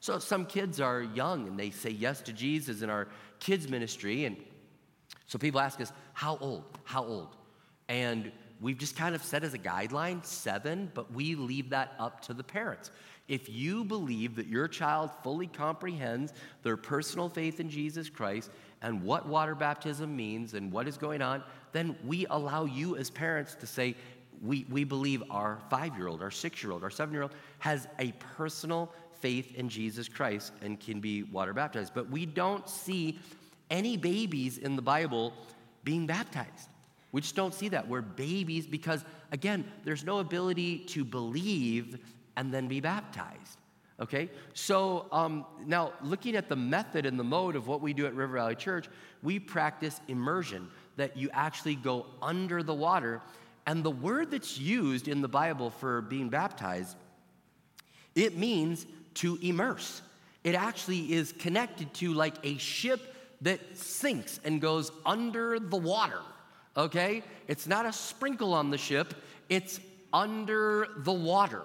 So 0.00 0.18
some 0.18 0.46
kids 0.46 0.80
are 0.80 1.02
young 1.02 1.48
and 1.48 1.58
they 1.58 1.70
say 1.70 1.90
yes 1.90 2.20
to 2.22 2.32
Jesus 2.32 2.82
in 2.82 2.90
our 2.90 3.08
kids' 3.40 3.68
ministry, 3.68 4.24
and 4.24 4.36
so 5.26 5.38
people 5.38 5.60
ask 5.60 5.80
us, 5.80 5.92
how 6.12 6.38
old? 6.40 6.64
How 6.84 7.04
old? 7.04 7.36
And 7.88 8.32
we've 8.60 8.78
just 8.78 8.96
kind 8.96 9.14
of 9.14 9.22
set 9.22 9.44
as 9.44 9.54
a 9.54 9.58
guideline 9.58 10.24
seven, 10.24 10.90
but 10.94 11.12
we 11.12 11.34
leave 11.34 11.70
that 11.70 11.94
up 11.98 12.20
to 12.22 12.34
the 12.34 12.44
parents. 12.44 12.90
If 13.28 13.48
you 13.48 13.84
believe 13.84 14.36
that 14.36 14.46
your 14.46 14.68
child 14.68 15.10
fully 15.22 15.48
comprehends 15.48 16.32
their 16.62 16.76
personal 16.76 17.28
faith 17.28 17.58
in 17.58 17.68
Jesus 17.68 18.08
Christ 18.08 18.50
and 18.82 19.02
what 19.02 19.26
water 19.26 19.56
baptism 19.56 20.14
means 20.14 20.54
and 20.54 20.70
what 20.70 20.86
is 20.86 20.96
going 20.96 21.22
on, 21.22 21.42
then 21.72 21.96
we 22.04 22.26
allow 22.30 22.64
you 22.64 22.96
as 22.96 23.10
parents 23.10 23.56
to 23.56 23.66
say, 23.66 23.96
we, 24.42 24.64
we 24.70 24.84
believe 24.84 25.22
our 25.30 25.58
five 25.70 25.96
year 25.96 26.06
old, 26.08 26.22
our 26.22 26.30
six 26.30 26.62
year 26.62 26.72
old, 26.72 26.84
our 26.84 26.90
seven 26.90 27.12
year 27.12 27.22
old 27.22 27.34
has 27.58 27.88
a 27.98 28.12
personal 28.36 28.92
faith 29.20 29.54
in 29.56 29.68
Jesus 29.68 30.08
Christ 30.08 30.52
and 30.62 30.78
can 30.78 31.00
be 31.00 31.24
water 31.24 31.52
baptized. 31.52 31.94
But 31.94 32.10
we 32.10 32.26
don't 32.26 32.68
see 32.68 33.18
any 33.70 33.96
babies 33.96 34.58
in 34.58 34.76
the 34.76 34.82
Bible 34.82 35.32
being 35.84 36.06
baptized. 36.06 36.68
We 37.12 37.20
just 37.20 37.36
don't 37.36 37.54
see 37.54 37.68
that. 37.70 37.88
We're 37.88 38.02
babies 38.02 38.66
because, 38.66 39.04
again, 39.32 39.64
there's 39.84 40.04
no 40.04 40.18
ability 40.18 40.80
to 40.88 41.04
believe 41.04 41.98
and 42.36 42.52
then 42.52 42.68
be 42.68 42.80
baptized. 42.80 43.58
Okay? 44.00 44.30
So 44.52 45.06
um, 45.10 45.46
now, 45.64 45.92
looking 46.02 46.36
at 46.36 46.48
the 46.48 46.56
method 46.56 47.06
and 47.06 47.18
the 47.18 47.24
mode 47.24 47.56
of 47.56 47.66
what 47.66 47.80
we 47.80 47.94
do 47.94 48.06
at 48.06 48.14
River 48.14 48.34
Valley 48.34 48.54
Church, 48.54 48.88
we 49.22 49.38
practice 49.38 50.00
immersion, 50.08 50.68
that 50.96 51.16
you 51.16 51.30
actually 51.32 51.74
go 51.74 52.06
under 52.20 52.62
the 52.62 52.74
water. 52.74 53.22
And 53.66 53.82
the 53.82 53.90
word 53.90 54.30
that's 54.30 54.58
used 54.58 55.08
in 55.08 55.22
the 55.22 55.28
Bible 55.28 55.70
for 55.70 56.02
being 56.02 56.28
baptized, 56.28 56.96
it 58.14 58.36
means 58.36 58.86
to 59.14 59.38
immerse. 59.40 60.02
It 60.44 60.54
actually 60.54 61.12
is 61.12 61.32
connected 61.32 61.92
to 61.94 62.12
like 62.12 62.34
a 62.44 62.56
ship 62.58 63.14
that 63.42 63.76
sinks 63.76 64.40
and 64.44 64.60
goes 64.60 64.90
under 65.04 65.58
the 65.58 65.76
water. 65.76 66.20
Okay? 66.76 67.22
It's 67.48 67.66
not 67.66 67.86
a 67.86 67.92
sprinkle 67.92 68.54
on 68.54 68.70
the 68.70 68.78
ship, 68.78 69.14
it's 69.48 69.80
under 70.12 70.88
the 70.98 71.12
water. 71.12 71.62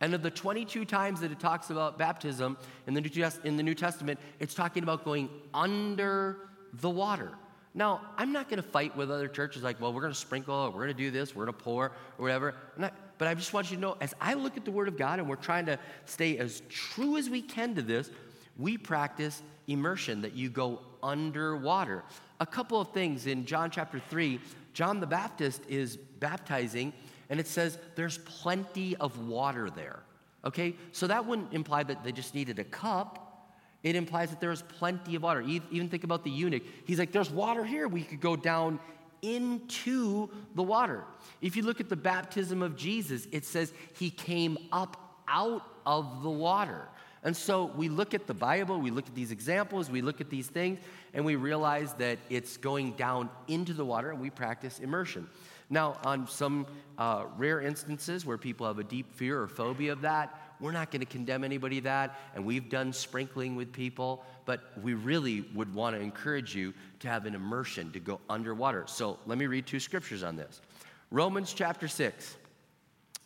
And 0.00 0.14
of 0.14 0.22
the 0.22 0.30
22 0.30 0.84
times 0.84 1.20
that 1.20 1.32
it 1.32 1.40
talks 1.40 1.70
about 1.70 1.98
baptism 1.98 2.56
in 2.86 2.94
the, 2.94 3.00
New 3.00 3.30
in 3.44 3.56
the 3.56 3.62
New 3.62 3.74
Testament, 3.74 4.20
it's 4.38 4.54
talking 4.54 4.84
about 4.84 5.04
going 5.04 5.28
under 5.52 6.36
the 6.74 6.90
water. 6.90 7.32
Now, 7.74 8.00
I'm 8.16 8.32
not 8.32 8.48
going 8.48 8.62
to 8.62 8.68
fight 8.68 8.96
with 8.96 9.10
other 9.10 9.28
churches 9.28 9.62
like, 9.62 9.80
well, 9.80 9.92
we're 9.92 10.00
going 10.00 10.12
to 10.12 10.18
sprinkle, 10.18 10.54
or 10.54 10.70
we're 10.70 10.84
going 10.84 10.88
to 10.88 10.94
do 10.94 11.10
this, 11.10 11.34
we're 11.34 11.44
going 11.44 11.56
to 11.56 11.64
pour, 11.64 11.86
or 11.86 12.22
whatever. 12.22 12.54
Not, 12.76 12.94
but 13.18 13.28
I 13.28 13.34
just 13.34 13.52
want 13.52 13.70
you 13.70 13.76
to 13.76 13.80
know, 13.80 13.96
as 14.00 14.14
I 14.20 14.34
look 14.34 14.56
at 14.56 14.64
the 14.64 14.70
Word 14.70 14.88
of 14.88 14.96
God 14.96 15.18
and 15.18 15.28
we're 15.28 15.36
trying 15.36 15.66
to 15.66 15.78
stay 16.04 16.38
as 16.38 16.62
true 16.68 17.16
as 17.16 17.28
we 17.28 17.42
can 17.42 17.74
to 17.74 17.82
this, 17.82 18.10
we 18.56 18.78
practice 18.78 19.42
immersion, 19.66 20.22
that 20.22 20.34
you 20.34 20.48
go 20.48 20.80
underwater. 21.02 22.04
A 22.40 22.46
couple 22.46 22.80
of 22.80 22.92
things 22.92 23.26
in 23.26 23.44
John 23.44 23.70
chapter 23.70 24.00
3, 24.10 24.40
John 24.72 25.00
the 25.00 25.06
Baptist 25.06 25.62
is 25.68 25.96
baptizing 25.96 26.92
and 27.30 27.38
it 27.38 27.46
says 27.46 27.78
there's 27.94 28.18
plenty 28.18 28.96
of 28.96 29.28
water 29.28 29.70
there. 29.70 30.00
Okay? 30.44 30.76
So 30.92 31.06
that 31.06 31.26
wouldn't 31.26 31.52
imply 31.52 31.82
that 31.82 32.04
they 32.04 32.12
just 32.12 32.34
needed 32.34 32.58
a 32.58 32.64
cup. 32.64 33.24
It 33.82 33.96
implies 33.96 34.30
that 34.30 34.40
there's 34.40 34.62
plenty 34.62 35.14
of 35.14 35.22
water. 35.22 35.42
Even 35.42 35.88
think 35.88 36.04
about 36.04 36.24
the 36.24 36.30
eunuch. 36.30 36.62
He's 36.84 36.98
like, 36.98 37.12
there's 37.12 37.30
water 37.30 37.64
here. 37.64 37.86
We 37.86 38.02
could 38.02 38.20
go 38.20 38.34
down 38.34 38.80
into 39.22 40.28
the 40.54 40.62
water. 40.62 41.04
If 41.42 41.56
you 41.56 41.62
look 41.62 41.80
at 41.80 41.88
the 41.88 41.96
baptism 41.96 42.62
of 42.62 42.76
Jesus, 42.76 43.26
it 43.32 43.44
says 43.44 43.72
he 43.94 44.10
came 44.10 44.58
up 44.72 45.22
out 45.28 45.62
of 45.84 46.22
the 46.22 46.30
water. 46.30 46.88
And 47.24 47.36
so 47.36 47.66
we 47.76 47.88
look 47.88 48.14
at 48.14 48.26
the 48.26 48.34
Bible, 48.34 48.80
we 48.80 48.90
look 48.90 49.06
at 49.06 49.14
these 49.14 49.30
examples, 49.30 49.90
we 49.90 50.02
look 50.02 50.20
at 50.20 50.30
these 50.30 50.46
things, 50.46 50.78
and 51.14 51.24
we 51.24 51.36
realize 51.36 51.92
that 51.94 52.18
it's 52.30 52.56
going 52.56 52.92
down 52.92 53.28
into 53.48 53.72
the 53.72 53.84
water, 53.84 54.10
and 54.10 54.20
we 54.20 54.30
practice 54.30 54.78
immersion. 54.78 55.28
Now, 55.70 55.98
on 56.04 56.26
some 56.26 56.66
uh, 56.96 57.24
rare 57.36 57.60
instances 57.60 58.24
where 58.24 58.38
people 58.38 58.66
have 58.66 58.78
a 58.78 58.84
deep 58.84 59.12
fear 59.14 59.42
or 59.42 59.48
phobia 59.48 59.92
of 59.92 60.00
that, 60.02 60.40
we're 60.60 60.72
not 60.72 60.90
going 60.90 61.00
to 61.00 61.06
condemn 61.06 61.44
anybody 61.44 61.80
that, 61.80 62.18
and 62.34 62.44
we've 62.44 62.68
done 62.68 62.92
sprinkling 62.92 63.54
with 63.54 63.72
people, 63.72 64.24
but 64.44 64.72
we 64.82 64.94
really 64.94 65.42
would 65.54 65.72
want 65.72 65.94
to 65.94 66.02
encourage 66.02 66.54
you 66.54 66.72
to 67.00 67.08
have 67.08 67.26
an 67.26 67.34
immersion, 67.34 67.92
to 67.92 68.00
go 68.00 68.20
underwater. 68.28 68.84
So 68.86 69.18
let 69.26 69.38
me 69.38 69.46
read 69.46 69.66
two 69.66 69.80
scriptures 69.80 70.22
on 70.22 70.36
this 70.36 70.60
Romans 71.10 71.52
chapter 71.52 71.86
6, 71.86 72.36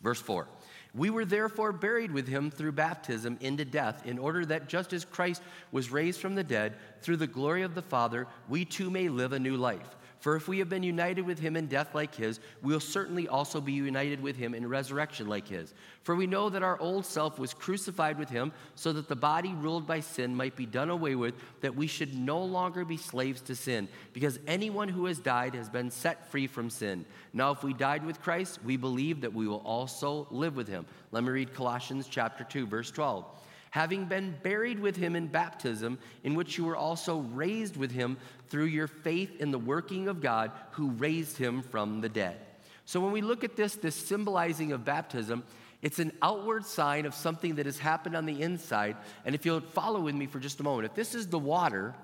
verse 0.01 0.21
4. 0.21 0.47
We 0.95 1.09
were 1.09 1.25
therefore 1.25 1.71
buried 1.71 2.11
with 2.11 2.27
him 2.27 2.51
through 2.51 2.73
baptism 2.73 3.37
into 3.41 3.65
death, 3.65 4.05
in 4.05 4.19
order 4.19 4.45
that 4.45 4.69
just 4.69 4.93
as 4.93 5.05
Christ 5.05 5.41
was 5.71 5.91
raised 5.91 6.21
from 6.21 6.35
the 6.35 6.43
dead 6.43 6.75
through 7.01 7.17
the 7.17 7.27
glory 7.27 7.63
of 7.63 7.73
the 7.73 7.81
Father, 7.81 8.27
we 8.47 8.63
too 8.63 8.91
may 8.91 9.09
live 9.09 9.33
a 9.33 9.39
new 9.39 9.57
life. 9.57 9.95
For 10.23 10.37
if 10.37 10.47
we 10.47 10.59
have 10.59 10.69
been 10.69 10.83
united 10.83 11.23
with 11.23 11.37
him 11.37 11.57
in 11.57 11.67
death 11.67 11.93
like 11.93 12.15
his, 12.15 12.39
we 12.61 12.71
will 12.71 12.79
certainly 12.79 13.27
also 13.27 13.59
be 13.59 13.73
united 13.73 14.23
with 14.23 14.37
him 14.37 14.55
in 14.55 14.65
resurrection 14.65 15.27
like 15.27 15.49
his. 15.49 15.73
For 16.03 16.15
we 16.15 16.27
know 16.27 16.49
that 16.49 16.63
our 16.63 16.79
old 16.79 17.05
self 17.05 17.37
was 17.37 17.53
crucified 17.53 18.17
with 18.17 18.29
him, 18.29 18.53
so 18.75 18.93
that 18.93 19.09
the 19.09 19.17
body 19.17 19.53
ruled 19.53 19.85
by 19.85 19.99
sin 19.99 20.33
might 20.33 20.55
be 20.55 20.65
done 20.65 20.89
away 20.89 21.15
with, 21.15 21.33
that 21.59 21.75
we 21.75 21.87
should 21.87 22.17
no 22.17 22.41
longer 22.41 22.85
be 22.85 22.95
slaves 22.95 23.41
to 23.41 23.53
sin, 23.53 23.89
because 24.13 24.39
anyone 24.47 24.87
who 24.87 25.07
has 25.07 25.19
died 25.19 25.55
has 25.55 25.67
been 25.67 25.91
set 25.91 26.31
free 26.31 26.47
from 26.47 26.69
sin. 26.69 27.03
Now, 27.33 27.51
if 27.51 27.61
we 27.61 27.73
died 27.73 28.05
with 28.05 28.21
Christ, 28.21 28.59
we 28.63 28.77
believe 28.77 29.19
that 29.19 29.33
we 29.33 29.45
will 29.45 29.61
also 29.65 30.25
live 30.31 30.55
with 30.55 30.69
him. 30.69 30.85
Let 31.11 31.25
me 31.25 31.31
read 31.31 31.53
Colossians 31.53 32.07
chapter 32.09 32.45
2, 32.45 32.65
verse 32.65 32.91
12 32.91 33.25
having 33.73 34.05
been 34.05 34.35
buried 34.43 34.79
with 34.79 34.95
him 34.95 35.15
in 35.15 35.25
baptism, 35.25 35.97
in 36.23 36.35
which 36.35 36.59
you 36.59 36.63
were 36.63 36.75
also 36.75 37.21
raised 37.33 37.75
with 37.75 37.89
him 37.89 38.17
through 38.47 38.65
your 38.65 38.85
faith 38.85 39.41
in 39.41 39.49
the 39.49 39.57
working 39.57 40.07
of 40.07 40.21
God 40.21 40.51
who 40.73 40.91
raised 40.91 41.37
him 41.37 41.63
from 41.63 41.99
the 41.99 42.07
dead. 42.07 42.37
So 42.85 42.99
when 42.99 43.11
we 43.11 43.21
look 43.21 43.43
at 43.43 43.55
this, 43.55 43.73
this 43.73 43.95
symbolizing 43.95 44.73
of 44.73 44.85
baptism, 44.85 45.43
it's 45.81 45.97
an 45.97 46.11
outward 46.21 46.67
sign 46.67 47.07
of 47.07 47.15
something 47.15 47.55
that 47.55 47.65
has 47.65 47.79
happened 47.79 48.15
on 48.15 48.27
the 48.27 48.43
inside. 48.43 48.95
And 49.25 49.33
if 49.33 49.43
you'll 49.43 49.61
follow 49.61 50.01
with 50.01 50.13
me 50.13 50.27
for 50.27 50.37
just 50.37 50.59
a 50.59 50.63
moment, 50.63 50.85
if 50.85 50.93
this 50.93 51.15
is 51.15 51.25
the 51.25 51.39
water, 51.39 51.95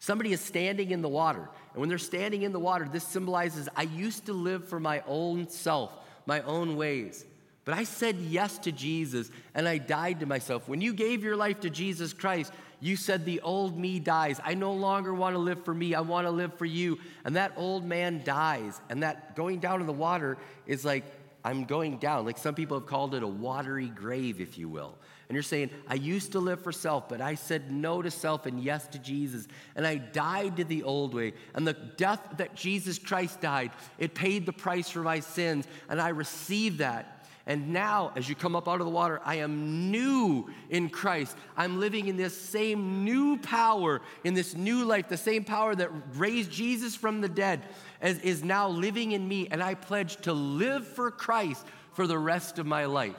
somebody 0.00 0.32
is 0.32 0.40
standing 0.40 0.90
in 0.90 1.02
the 1.02 1.08
water. 1.08 1.48
And 1.72 1.80
when 1.80 1.88
they're 1.88 1.98
standing 1.98 2.42
in 2.42 2.50
the 2.50 2.58
water, 2.58 2.88
this 2.90 3.04
symbolizes 3.04 3.68
I 3.76 3.82
used 3.82 4.26
to 4.26 4.32
live 4.32 4.66
for 4.66 4.80
my 4.80 5.04
own 5.06 5.48
self, 5.50 5.96
my 6.26 6.40
own 6.40 6.74
ways. 6.74 7.24
But 7.68 7.76
I 7.76 7.84
said 7.84 8.16
yes 8.16 8.56
to 8.60 8.72
Jesus 8.72 9.30
and 9.54 9.68
I 9.68 9.76
died 9.76 10.20
to 10.20 10.26
myself. 10.26 10.70
When 10.70 10.80
you 10.80 10.94
gave 10.94 11.22
your 11.22 11.36
life 11.36 11.60
to 11.60 11.68
Jesus 11.68 12.14
Christ, 12.14 12.50
you 12.80 12.96
said, 12.96 13.26
The 13.26 13.42
old 13.42 13.78
me 13.78 14.00
dies. 14.00 14.40
I 14.42 14.54
no 14.54 14.72
longer 14.72 15.12
want 15.12 15.34
to 15.34 15.38
live 15.38 15.66
for 15.66 15.74
me. 15.74 15.94
I 15.94 16.00
want 16.00 16.26
to 16.26 16.30
live 16.30 16.54
for 16.54 16.64
you. 16.64 16.98
And 17.26 17.36
that 17.36 17.52
old 17.56 17.84
man 17.84 18.22
dies. 18.24 18.80
And 18.88 19.02
that 19.02 19.36
going 19.36 19.58
down 19.58 19.82
in 19.82 19.86
the 19.86 19.92
water 19.92 20.38
is 20.66 20.82
like, 20.82 21.04
I'm 21.44 21.66
going 21.66 21.98
down. 21.98 22.24
Like 22.24 22.38
some 22.38 22.54
people 22.54 22.78
have 22.78 22.88
called 22.88 23.14
it 23.14 23.22
a 23.22 23.28
watery 23.28 23.88
grave, 23.88 24.40
if 24.40 24.56
you 24.56 24.70
will. 24.70 24.96
And 25.28 25.36
you're 25.36 25.42
saying, 25.42 25.68
I 25.86 25.94
used 25.96 26.32
to 26.32 26.40
live 26.40 26.62
for 26.62 26.72
self, 26.72 27.10
but 27.10 27.20
I 27.20 27.34
said 27.34 27.70
no 27.70 28.00
to 28.00 28.10
self 28.10 28.46
and 28.46 28.64
yes 28.64 28.86
to 28.88 28.98
Jesus. 28.98 29.46
And 29.76 29.86
I 29.86 29.96
died 29.96 30.56
to 30.56 30.64
the 30.64 30.84
old 30.84 31.12
way. 31.12 31.34
And 31.54 31.66
the 31.66 31.74
death 31.74 32.22
that 32.38 32.54
Jesus 32.54 32.98
Christ 32.98 33.42
died, 33.42 33.72
it 33.98 34.14
paid 34.14 34.46
the 34.46 34.54
price 34.54 34.88
for 34.88 35.00
my 35.00 35.20
sins. 35.20 35.66
And 35.90 36.00
I 36.00 36.08
received 36.08 36.78
that. 36.78 37.17
And 37.48 37.70
now, 37.72 38.12
as 38.14 38.28
you 38.28 38.34
come 38.34 38.54
up 38.54 38.68
out 38.68 38.78
of 38.78 38.86
the 38.86 38.92
water, 38.92 39.22
I 39.24 39.36
am 39.36 39.90
new 39.90 40.50
in 40.68 40.90
Christ. 40.90 41.34
I'm 41.56 41.80
living 41.80 42.08
in 42.08 42.18
this 42.18 42.38
same 42.38 43.04
new 43.04 43.38
power, 43.38 44.02
in 44.22 44.34
this 44.34 44.54
new 44.54 44.84
life, 44.84 45.08
the 45.08 45.16
same 45.16 45.44
power 45.44 45.74
that 45.74 45.90
raised 46.14 46.50
Jesus 46.50 46.94
from 46.94 47.22
the 47.22 47.28
dead 47.28 47.62
as, 48.02 48.18
is 48.18 48.44
now 48.44 48.68
living 48.68 49.12
in 49.12 49.26
me. 49.26 49.48
And 49.50 49.62
I 49.62 49.74
pledge 49.74 50.16
to 50.18 50.34
live 50.34 50.86
for 50.86 51.10
Christ 51.10 51.64
for 51.94 52.06
the 52.06 52.18
rest 52.18 52.58
of 52.58 52.66
my 52.66 52.84
life. 52.84 53.16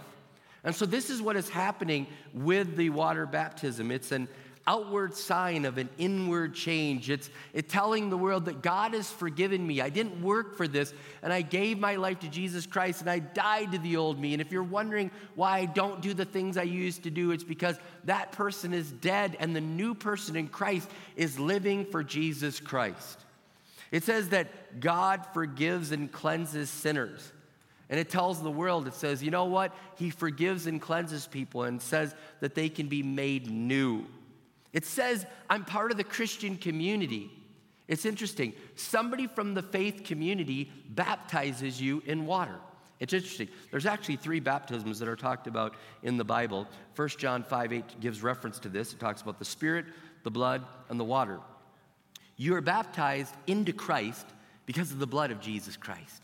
And 0.63 0.75
so, 0.75 0.85
this 0.85 1.09
is 1.09 1.23
what 1.23 1.35
is 1.35 1.49
happening 1.49 2.05
with 2.31 2.75
the 2.75 2.91
water 2.91 3.25
baptism. 3.25 3.89
It's 3.89 4.11
an 4.11 4.27
outward 4.69 5.15
sign 5.15 5.65
of 5.65 5.79
an 5.79 5.89
inward 5.97 6.53
change. 6.53 7.09
It's, 7.09 7.31
it's 7.53 7.73
telling 7.73 8.11
the 8.11 8.17
world 8.17 8.45
that 8.45 8.61
God 8.61 8.93
has 8.93 9.09
forgiven 9.09 9.65
me. 9.65 9.81
I 9.81 9.89
didn't 9.89 10.21
work 10.21 10.55
for 10.55 10.67
this, 10.67 10.93
and 11.23 11.33
I 11.33 11.41
gave 11.41 11.79
my 11.79 11.95
life 11.95 12.19
to 12.19 12.29
Jesus 12.29 12.67
Christ, 12.67 13.01
and 13.01 13.09
I 13.09 13.17
died 13.17 13.71
to 13.71 13.79
the 13.79 13.97
old 13.97 14.19
me. 14.19 14.33
And 14.33 14.41
if 14.41 14.51
you're 14.51 14.61
wondering 14.61 15.09
why 15.33 15.57
I 15.57 15.65
don't 15.65 16.01
do 16.01 16.13
the 16.13 16.23
things 16.23 16.55
I 16.55 16.63
used 16.63 17.01
to 17.03 17.09
do, 17.09 17.31
it's 17.31 17.43
because 17.43 17.77
that 18.03 18.31
person 18.31 18.71
is 18.75 18.91
dead, 18.91 19.35
and 19.39 19.55
the 19.55 19.61
new 19.61 19.95
person 19.95 20.35
in 20.35 20.47
Christ 20.47 20.87
is 21.15 21.39
living 21.39 21.83
for 21.83 22.03
Jesus 22.03 22.59
Christ. 22.59 23.25
It 23.91 24.03
says 24.03 24.29
that 24.29 24.79
God 24.79 25.25
forgives 25.33 25.91
and 25.91 26.11
cleanses 26.11 26.69
sinners. 26.69 27.31
And 27.89 27.99
it 27.99 28.11
tells 28.11 28.39
the 28.43 28.51
world, 28.51 28.85
it 28.85 28.93
says, 28.93 29.23
you 29.23 29.31
know 29.31 29.45
what? 29.45 29.75
He 29.95 30.11
forgives 30.11 30.67
and 30.67 30.79
cleanses 30.79 31.25
people 31.25 31.63
and 31.63 31.81
says 31.81 32.13
that 32.39 32.53
they 32.53 32.69
can 32.69 32.87
be 32.87 33.01
made 33.01 33.49
new. 33.49 34.05
It 34.73 34.85
says, 34.85 35.25
I'm 35.49 35.65
part 35.65 35.91
of 35.91 35.97
the 35.97 36.03
Christian 36.03 36.57
community. 36.57 37.31
It's 37.87 38.05
interesting. 38.05 38.53
Somebody 38.75 39.25
from 39.27 39.55
the 39.55 39.63
faith 39.63 40.03
community 40.03 40.71
baptizes 40.89 41.81
you 41.81 42.03
in 42.05 42.25
water. 42.25 42.55
It's 42.99 43.13
interesting. 43.13 43.47
There's 43.71 43.85
actually 43.85 44.17
three 44.17 44.39
baptisms 44.39 44.99
that 44.99 45.07
are 45.07 45.15
talked 45.15 45.47
about 45.47 45.73
in 46.03 46.17
the 46.17 46.23
Bible. 46.23 46.67
1 46.95 47.07
John 47.17 47.43
5 47.43 47.73
8 47.73 47.99
gives 47.99 48.21
reference 48.21 48.59
to 48.59 48.69
this. 48.69 48.93
It 48.93 48.99
talks 48.99 49.21
about 49.21 49.39
the 49.39 49.45
Spirit, 49.45 49.85
the 50.23 50.31
blood, 50.31 50.63
and 50.89 50.99
the 50.99 51.05
water. 51.05 51.39
You 52.35 52.55
are 52.55 52.61
baptized 52.61 53.33
into 53.47 53.73
Christ 53.73 54.27
because 54.65 54.91
of 54.91 54.99
the 54.99 55.07
blood 55.07 55.31
of 55.31 55.39
Jesus 55.39 55.75
Christ. 55.75 56.21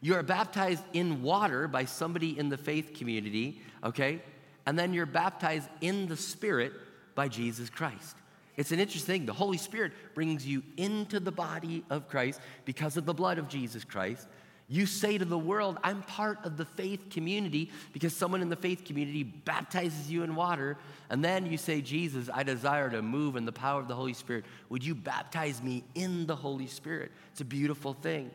You 0.00 0.14
are 0.14 0.22
baptized 0.22 0.84
in 0.92 1.22
water 1.22 1.66
by 1.66 1.84
somebody 1.84 2.38
in 2.38 2.48
the 2.48 2.56
faith 2.56 2.94
community, 2.94 3.60
okay? 3.82 4.22
And 4.64 4.78
then 4.78 4.92
you're 4.92 5.06
baptized 5.06 5.68
in 5.80 6.06
the 6.06 6.16
Spirit 6.16 6.72
by 7.16 7.26
Jesus 7.26 7.68
Christ. 7.68 8.14
It's 8.56 8.70
an 8.70 8.78
interesting 8.78 9.20
thing. 9.20 9.26
The 9.26 9.32
Holy 9.32 9.58
Spirit 9.58 9.92
brings 10.14 10.46
you 10.46 10.62
into 10.76 11.18
the 11.18 11.32
body 11.32 11.84
of 11.90 12.08
Christ 12.08 12.40
because 12.64 12.96
of 12.96 13.04
the 13.04 13.12
blood 13.12 13.38
of 13.38 13.48
Jesus 13.48 13.82
Christ. 13.82 14.28
You 14.68 14.86
say 14.86 15.16
to 15.16 15.24
the 15.24 15.38
world, 15.38 15.78
I'm 15.84 16.02
part 16.02 16.44
of 16.44 16.56
the 16.56 16.64
faith 16.64 17.08
community 17.10 17.70
because 17.92 18.16
someone 18.16 18.42
in 18.42 18.48
the 18.48 18.56
faith 18.56 18.84
community 18.84 19.22
baptizes 19.22 20.10
you 20.10 20.24
in 20.24 20.34
water. 20.34 20.76
And 21.08 21.24
then 21.24 21.46
you 21.46 21.56
say, 21.56 21.80
Jesus, 21.80 22.28
I 22.32 22.42
desire 22.42 22.90
to 22.90 23.00
move 23.00 23.36
in 23.36 23.44
the 23.44 23.52
power 23.52 23.80
of 23.80 23.86
the 23.86 23.94
Holy 23.94 24.14
Spirit. 24.14 24.44
Would 24.70 24.84
you 24.84 24.94
baptize 24.94 25.62
me 25.62 25.84
in 25.94 26.26
the 26.26 26.34
Holy 26.34 26.66
Spirit? 26.66 27.12
It's 27.30 27.42
a 27.42 27.44
beautiful 27.44 27.92
thing. 27.94 28.30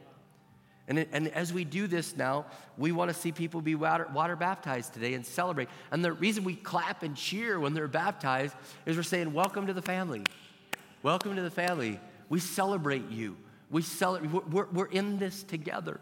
And, 0.92 1.08
and 1.14 1.30
as 1.30 1.54
we 1.54 1.64
do 1.64 1.88
this 1.88 2.18
now, 2.18 2.46
we 2.78 2.92
want 2.92 3.10
to 3.10 3.14
see 3.14 3.32
people 3.32 3.62
be 3.62 3.76
water, 3.76 4.10
water 4.14 4.36
baptized 4.36 4.94
today 4.94 5.14
and 5.14 5.26
celebrate. 5.26 5.70
And 5.90 6.04
the 6.04 6.12
reason 6.12 6.44
we 6.44 6.54
clap 6.54 7.02
and 7.02 7.16
cheer 7.16 7.58
when 7.62 7.74
they're 7.74 7.88
baptized 7.88 8.54
is 8.86 8.98
we're 8.98 9.04
saying, 9.04 9.32
Welcome 9.32 9.68
to 9.68 9.74
the 9.74 9.82
family. 9.82 10.26
Welcome 11.02 11.38
to 11.38 11.42
the 11.44 11.50
family. 11.50 11.98
We 12.28 12.42
celebrate 12.42 13.10
you. 13.10 13.38
We 13.70 13.84
celebrate, 13.84 14.50
we're, 14.50 14.66
we're 14.66 14.88
in 14.88 15.18
this 15.18 15.44
together. 15.44 16.02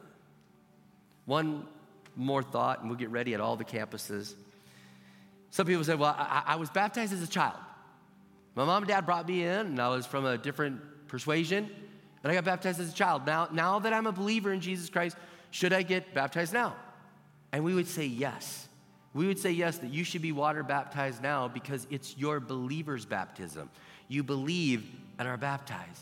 One 1.28 1.68
more 2.16 2.42
thought, 2.42 2.80
and 2.80 2.90
we'll 2.90 2.98
get 2.98 3.12
ready 3.12 3.36
at 3.36 3.42
all 3.42 3.58
the 3.58 3.66
campuses. 3.66 4.34
Some 5.52 5.68
people 5.68 5.84
say, 5.84 5.94
Well, 5.94 6.16
I, 6.18 6.42
I 6.48 6.56
was 6.56 6.72
baptized 6.72 7.14
as 7.14 7.22
a 7.22 7.28
child. 7.28 7.60
My 8.56 8.66
mom 8.66 8.82
and 8.82 8.88
dad 8.88 9.06
brought 9.06 9.28
me 9.28 9.44
in, 9.44 9.68
and 9.68 9.80
I 9.80 9.90
was 9.90 10.08
from 10.08 10.26
a 10.26 10.36
different 10.36 10.82
persuasion, 11.08 11.70
and 12.24 12.32
I 12.32 12.36
got 12.36 12.46
baptized 12.46 12.80
as 12.80 12.90
a 12.90 12.94
child. 12.94 13.26
Now, 13.26 13.48
now 13.52 13.80
that 13.80 13.94
I'm 13.94 14.08
a 14.08 14.12
believer 14.12 14.52
in 14.52 14.60
Jesus 14.60 14.90
Christ, 14.90 15.16
should 15.52 15.74
I 15.74 15.84
get 15.84 16.14
baptized 16.14 16.54
now? 16.54 16.76
And 17.52 17.64
we 17.64 17.74
would 17.74 17.88
say 17.88 18.06
yes. 18.06 18.68
We 19.14 19.26
would 19.28 19.40
say 19.40 19.52
yes, 19.52 19.78
that 19.80 19.92
you 19.92 20.04
should 20.04 20.22
be 20.22 20.32
water 20.32 20.62
baptized 20.62 21.24
now 21.24 21.48
because 21.48 21.88
it's 21.90 22.18
your 22.18 22.40
believer's 22.40 23.06
baptism. 23.06 23.70
You 24.08 24.24
believe 24.24 24.86
and 25.18 25.28
are 25.28 25.38
baptized. 25.38 26.02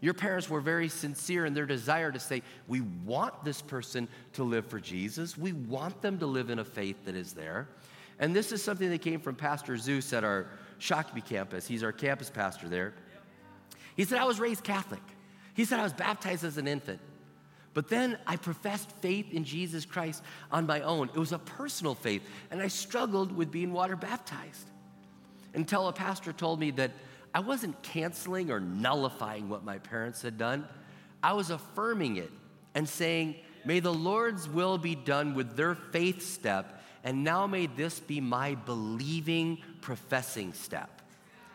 Your 0.00 0.14
parents 0.14 0.48
were 0.48 0.60
very 0.60 0.88
sincere 0.88 1.44
in 1.44 1.52
their 1.52 1.66
desire 1.66 2.10
to 2.10 2.18
say, 2.18 2.42
We 2.66 2.80
want 2.80 3.44
this 3.44 3.60
person 3.60 4.08
to 4.32 4.44
live 4.44 4.66
for 4.66 4.80
Jesus. 4.80 5.36
We 5.36 5.52
want 5.52 6.00
them 6.00 6.18
to 6.18 6.26
live 6.26 6.50
in 6.50 6.58
a 6.58 6.64
faith 6.64 7.04
that 7.04 7.14
is 7.14 7.34
there. 7.34 7.68
And 8.18 8.34
this 8.34 8.50
is 8.50 8.62
something 8.62 8.90
that 8.90 9.02
came 9.02 9.20
from 9.20 9.34
Pastor 9.34 9.76
Zeus 9.76 10.12
at 10.12 10.24
our 10.24 10.46
Shakopee 10.78 11.24
campus. 11.24 11.66
He's 11.66 11.82
our 11.82 11.92
campus 11.92 12.30
pastor 12.30 12.68
there. 12.68 12.94
He 13.96 14.04
said, 14.04 14.18
I 14.18 14.24
was 14.24 14.40
raised 14.40 14.64
Catholic. 14.64 15.02
He 15.54 15.64
said, 15.64 15.80
I 15.80 15.82
was 15.82 15.92
baptized 15.92 16.44
as 16.44 16.58
an 16.58 16.68
infant. 16.68 17.00
But 17.72 17.88
then 17.88 18.18
I 18.26 18.36
professed 18.36 18.90
faith 19.00 19.32
in 19.32 19.44
Jesus 19.44 19.84
Christ 19.84 20.22
on 20.50 20.66
my 20.66 20.80
own. 20.80 21.08
It 21.14 21.18
was 21.18 21.32
a 21.32 21.38
personal 21.38 21.94
faith, 21.94 22.22
and 22.50 22.60
I 22.60 22.68
struggled 22.68 23.30
with 23.32 23.50
being 23.50 23.72
water 23.72 23.96
baptized 23.96 24.66
until 25.54 25.88
a 25.88 25.92
pastor 25.92 26.32
told 26.32 26.58
me 26.58 26.72
that 26.72 26.90
I 27.32 27.40
wasn't 27.40 27.80
canceling 27.82 28.50
or 28.50 28.58
nullifying 28.58 29.48
what 29.48 29.64
my 29.64 29.78
parents 29.78 30.22
had 30.22 30.36
done. 30.36 30.66
I 31.22 31.32
was 31.32 31.50
affirming 31.50 32.16
it 32.16 32.30
and 32.74 32.88
saying, 32.88 33.36
May 33.64 33.78
the 33.80 33.92
Lord's 33.92 34.48
will 34.48 34.78
be 34.78 34.94
done 34.94 35.34
with 35.34 35.54
their 35.56 35.74
faith 35.74 36.22
step, 36.22 36.82
and 37.04 37.22
now 37.22 37.46
may 37.46 37.66
this 37.66 38.00
be 38.00 38.20
my 38.20 38.54
believing, 38.54 39.58
professing 39.80 40.54
step. 40.54 41.02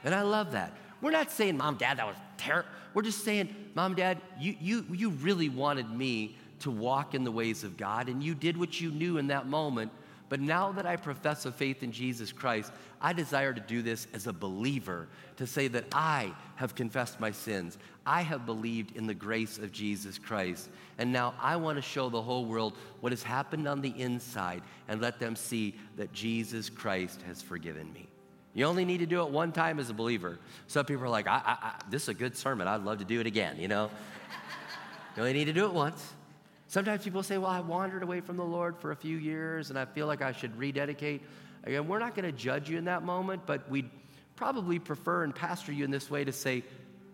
And 0.03 0.13
I 0.13 0.21
love 0.21 0.51
that. 0.51 0.71
We're 1.01 1.11
not 1.11 1.31
saying, 1.31 1.57
Mom, 1.57 1.75
Dad, 1.75 1.97
that 1.97 2.07
was 2.07 2.15
terrible. 2.37 2.69
We're 2.93 3.01
just 3.01 3.23
saying, 3.23 3.53
Mom, 3.75 3.95
Dad, 3.95 4.21
you, 4.39 4.55
you, 4.59 4.85
you 4.91 5.09
really 5.09 5.49
wanted 5.49 5.89
me 5.89 6.37
to 6.59 6.71
walk 6.71 7.13
in 7.13 7.23
the 7.23 7.31
ways 7.31 7.63
of 7.63 7.77
God, 7.77 8.07
and 8.09 8.23
you 8.23 8.33
did 8.33 8.57
what 8.57 8.79
you 8.79 8.89
knew 8.91 9.17
in 9.17 9.27
that 9.27 9.47
moment. 9.47 9.91
But 10.27 10.39
now 10.39 10.71
that 10.71 10.85
I 10.85 10.95
profess 10.95 11.45
a 11.45 11.51
faith 11.51 11.83
in 11.83 11.91
Jesus 11.91 12.31
Christ, 12.31 12.71
I 12.99 13.13
desire 13.13 13.53
to 13.53 13.61
do 13.61 13.81
this 13.81 14.07
as 14.13 14.25
a 14.25 14.33
believer, 14.33 15.07
to 15.37 15.45
say 15.45 15.67
that 15.67 15.85
I 15.91 16.33
have 16.55 16.73
confessed 16.73 17.19
my 17.19 17.29
sins. 17.29 17.77
I 18.05 18.21
have 18.21 18.45
believed 18.45 18.95
in 18.95 19.05
the 19.05 19.13
grace 19.13 19.57
of 19.59 19.71
Jesus 19.71 20.17
Christ. 20.17 20.69
And 20.97 21.11
now 21.11 21.35
I 21.39 21.57
want 21.57 21.77
to 21.77 21.81
show 21.81 22.09
the 22.09 22.21
whole 22.21 22.45
world 22.45 22.75
what 23.01 23.11
has 23.11 23.21
happened 23.21 23.67
on 23.67 23.81
the 23.81 23.93
inside 24.01 24.63
and 24.87 25.01
let 25.01 25.19
them 25.19 25.35
see 25.35 25.75
that 25.97 26.11
Jesus 26.13 26.69
Christ 26.69 27.21
has 27.23 27.41
forgiven 27.41 27.91
me. 27.93 28.07
You 28.55 28.65
only 28.65 28.85
need 28.85 28.99
to 28.99 29.05
do 29.05 29.21
it 29.21 29.29
one 29.29 29.51
time 29.51 29.79
as 29.79 29.89
a 29.89 29.93
believer. 29.93 30.39
Some 30.67 30.85
people 30.85 31.03
are 31.03 31.09
like, 31.09 31.27
I, 31.27 31.41
I, 31.45 31.57
I, 31.61 31.73
this 31.89 32.03
is 32.03 32.09
a 32.09 32.13
good 32.13 32.37
sermon. 32.37 32.69
I'd 32.69 32.83
love 32.83 32.99
to 32.99 33.05
do 33.05 33.19
it 33.19 33.27
again, 33.27 33.59
you 33.59 33.67
know? 33.67 33.91
you 35.15 35.21
only 35.21 35.33
need 35.33 35.45
to 35.45 35.53
do 35.53 35.65
it 35.65 35.73
once. 35.73 36.13
Sometimes 36.69 37.03
people 37.03 37.21
say, 37.21 37.37
Well, 37.37 37.51
I 37.51 37.59
wandered 37.59 38.01
away 38.01 38.21
from 38.21 38.37
the 38.37 38.45
Lord 38.45 38.77
for 38.77 38.91
a 38.91 38.95
few 38.95 39.17
years 39.17 39.69
and 39.69 39.77
I 39.77 39.83
feel 39.83 40.07
like 40.07 40.21
I 40.21 40.31
should 40.31 40.57
rededicate. 40.57 41.21
Again, 41.65 41.85
we're 41.87 41.99
not 41.99 42.15
going 42.15 42.25
to 42.25 42.31
judge 42.31 42.69
you 42.69 42.77
in 42.77 42.85
that 42.85 43.03
moment, 43.03 43.41
but 43.45 43.69
we'd 43.69 43.89
probably 44.37 44.79
prefer 44.79 45.25
and 45.25 45.35
pastor 45.35 45.73
you 45.73 45.83
in 45.83 45.91
this 45.91 46.09
way 46.09 46.23
to 46.23 46.31
say, 46.31 46.63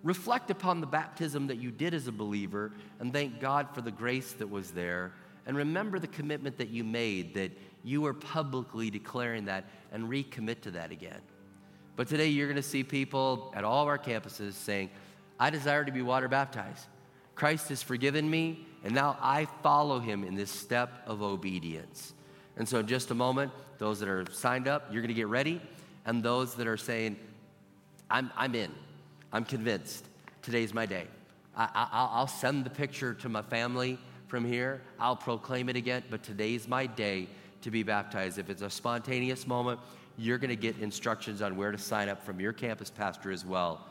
reflect 0.03 0.51
upon 0.51 0.79
the 0.79 0.87
baptism 0.87 1.47
that 1.47 1.57
you 1.57 1.71
did 1.71 1.95
as 1.95 2.07
a 2.07 2.11
believer 2.11 2.71
and 2.99 3.11
thank 3.11 3.39
God 3.39 3.67
for 3.73 3.81
the 3.81 3.91
grace 3.91 4.33
that 4.33 4.49
was 4.49 4.71
there. 4.71 5.11
And 5.47 5.57
remember 5.57 5.97
the 5.97 6.07
commitment 6.07 6.59
that 6.59 6.69
you 6.69 6.83
made, 6.83 7.33
that 7.33 7.51
you 7.83 8.01
were 8.01 8.13
publicly 8.13 8.91
declaring 8.91 9.45
that, 9.45 9.65
and 9.91 10.07
recommit 10.07 10.61
to 10.61 10.71
that 10.71 10.91
again. 10.91 11.19
But 12.01 12.07
today 12.07 12.29
you're 12.29 12.47
going 12.47 12.55
to 12.55 12.63
see 12.63 12.83
people 12.83 13.53
at 13.55 13.63
all 13.63 13.83
of 13.83 13.87
our 13.87 13.99
campuses 13.99 14.53
saying, 14.53 14.89
I 15.39 15.51
desire 15.51 15.85
to 15.85 15.91
be 15.91 16.01
water 16.01 16.27
baptized. 16.27 16.87
Christ 17.35 17.69
has 17.69 17.83
forgiven 17.83 18.27
me, 18.27 18.65
and 18.83 18.95
now 18.95 19.19
I 19.21 19.45
follow 19.61 19.99
him 19.99 20.23
in 20.23 20.33
this 20.33 20.49
step 20.49 21.03
of 21.05 21.21
obedience. 21.21 22.15
And 22.57 22.67
so, 22.67 22.79
in 22.79 22.87
just 22.87 23.11
a 23.11 23.13
moment, 23.13 23.51
those 23.77 23.99
that 23.99 24.09
are 24.09 24.25
signed 24.31 24.67
up, 24.67 24.87
you're 24.91 25.03
going 25.03 25.09
to 25.09 25.13
get 25.13 25.27
ready. 25.27 25.61
And 26.03 26.23
those 26.23 26.55
that 26.55 26.65
are 26.65 26.75
saying, 26.75 27.17
I'm, 28.09 28.31
I'm 28.35 28.55
in, 28.55 28.71
I'm 29.31 29.45
convinced, 29.45 30.03
today's 30.41 30.73
my 30.73 30.87
day. 30.87 31.05
I, 31.55 32.17
will 32.19 32.25
send 32.25 32.65
the 32.65 32.71
picture 32.71 33.13
to 33.13 33.29
my 33.29 33.43
family 33.43 33.99
from 34.25 34.43
here, 34.43 34.81
I'll 34.99 35.15
proclaim 35.15 35.69
it 35.69 35.75
again, 35.75 36.01
but 36.09 36.23
today's 36.23 36.67
my 36.67 36.87
day 36.87 37.27
to 37.61 37.69
be 37.69 37.83
baptized. 37.83 38.39
If 38.39 38.49
it's 38.49 38.63
a 38.63 38.71
spontaneous 38.71 39.45
moment, 39.45 39.79
you're 40.21 40.37
going 40.37 40.49
to 40.49 40.55
get 40.55 40.77
instructions 40.79 41.41
on 41.41 41.57
where 41.57 41.71
to 41.71 41.77
sign 41.77 42.07
up 42.07 42.23
from 42.23 42.39
your 42.39 42.53
campus 42.53 42.91
pastor 42.91 43.31
as 43.31 43.45
well. 43.45 43.85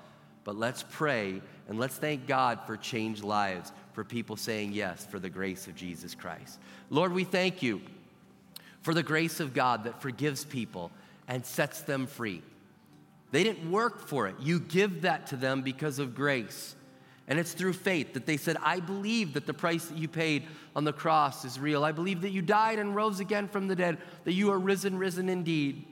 But 0.44 0.56
let's 0.56 0.84
pray 0.90 1.42
and 1.68 1.78
let's 1.78 1.96
thank 1.96 2.26
God 2.26 2.60
for 2.66 2.76
changed 2.76 3.24
lives, 3.24 3.72
for 3.92 4.04
people 4.04 4.36
saying 4.36 4.72
yes 4.72 5.04
for 5.04 5.18
the 5.18 5.28
grace 5.28 5.66
of 5.66 5.74
Jesus 5.74 6.14
Christ. 6.14 6.58
Lord, 6.88 7.12
we 7.12 7.24
thank 7.24 7.62
you 7.62 7.80
for 8.82 8.94
the 8.94 9.02
grace 9.02 9.40
of 9.40 9.52
God 9.52 9.84
that 9.84 10.00
forgives 10.00 10.44
people 10.44 10.90
and 11.28 11.44
sets 11.44 11.82
them 11.82 12.06
free. 12.06 12.42
They 13.32 13.44
didn't 13.44 13.70
work 13.70 14.06
for 14.06 14.26
it. 14.28 14.36
You 14.40 14.60
give 14.60 15.02
that 15.02 15.26
to 15.28 15.36
them 15.36 15.62
because 15.62 15.98
of 15.98 16.14
grace. 16.14 16.74
And 17.28 17.38
it's 17.38 17.52
through 17.52 17.74
faith 17.74 18.14
that 18.14 18.26
they 18.26 18.36
said, 18.36 18.56
I 18.60 18.80
believe 18.80 19.34
that 19.34 19.46
the 19.46 19.54
price 19.54 19.86
that 19.86 19.98
you 19.98 20.08
paid 20.08 20.44
on 20.74 20.82
the 20.84 20.92
cross 20.92 21.44
is 21.44 21.60
real. 21.60 21.84
I 21.84 21.92
believe 21.92 22.22
that 22.22 22.30
you 22.30 22.42
died 22.42 22.80
and 22.80 22.96
rose 22.96 23.20
again 23.20 23.46
from 23.46 23.68
the 23.68 23.76
dead, 23.76 23.98
that 24.24 24.32
you 24.32 24.50
are 24.50 24.58
risen, 24.58 24.98
risen 24.98 25.28
indeed. 25.28 25.84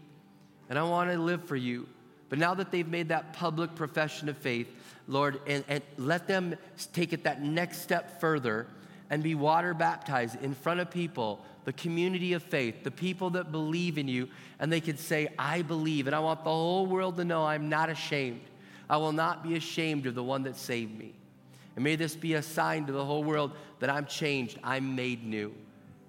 And 0.68 0.78
I 0.78 0.82
want 0.82 1.10
to 1.10 1.18
live 1.18 1.44
for 1.44 1.56
you. 1.56 1.88
But 2.28 2.38
now 2.38 2.54
that 2.54 2.70
they've 2.70 2.86
made 2.86 3.08
that 3.08 3.32
public 3.32 3.74
profession 3.74 4.28
of 4.28 4.36
faith, 4.36 4.68
Lord, 5.06 5.40
and, 5.46 5.64
and 5.68 5.82
let 5.96 6.28
them 6.28 6.56
take 6.92 7.12
it 7.12 7.24
that 7.24 7.42
next 7.42 7.78
step 7.78 8.20
further 8.20 8.66
and 9.10 9.22
be 9.22 9.34
water 9.34 9.72
baptized 9.72 10.42
in 10.42 10.54
front 10.54 10.80
of 10.80 10.90
people, 10.90 11.44
the 11.64 11.72
community 11.72 12.34
of 12.34 12.42
faith, 12.42 12.84
the 12.84 12.90
people 12.90 13.30
that 13.30 13.50
believe 13.50 13.96
in 13.96 14.06
you, 14.08 14.28
and 14.58 14.70
they 14.70 14.80
could 14.80 14.98
say, 14.98 15.28
I 15.38 15.62
believe. 15.62 16.06
And 16.06 16.14
I 16.14 16.18
want 16.18 16.44
the 16.44 16.50
whole 16.50 16.86
world 16.86 17.16
to 17.16 17.24
know 17.24 17.44
I'm 17.44 17.68
not 17.70 17.88
ashamed. 17.88 18.42
I 18.90 18.98
will 18.98 19.12
not 19.12 19.42
be 19.42 19.56
ashamed 19.56 20.06
of 20.06 20.14
the 20.14 20.22
one 20.22 20.42
that 20.42 20.56
saved 20.56 20.98
me. 20.98 21.14
And 21.76 21.84
may 21.84 21.96
this 21.96 22.14
be 22.14 22.34
a 22.34 22.42
sign 22.42 22.86
to 22.86 22.92
the 22.92 23.04
whole 23.04 23.22
world 23.22 23.52
that 23.80 23.88
I'm 23.88 24.06
changed, 24.06 24.58
I'm 24.64 24.96
made 24.96 25.24
new. 25.24 25.54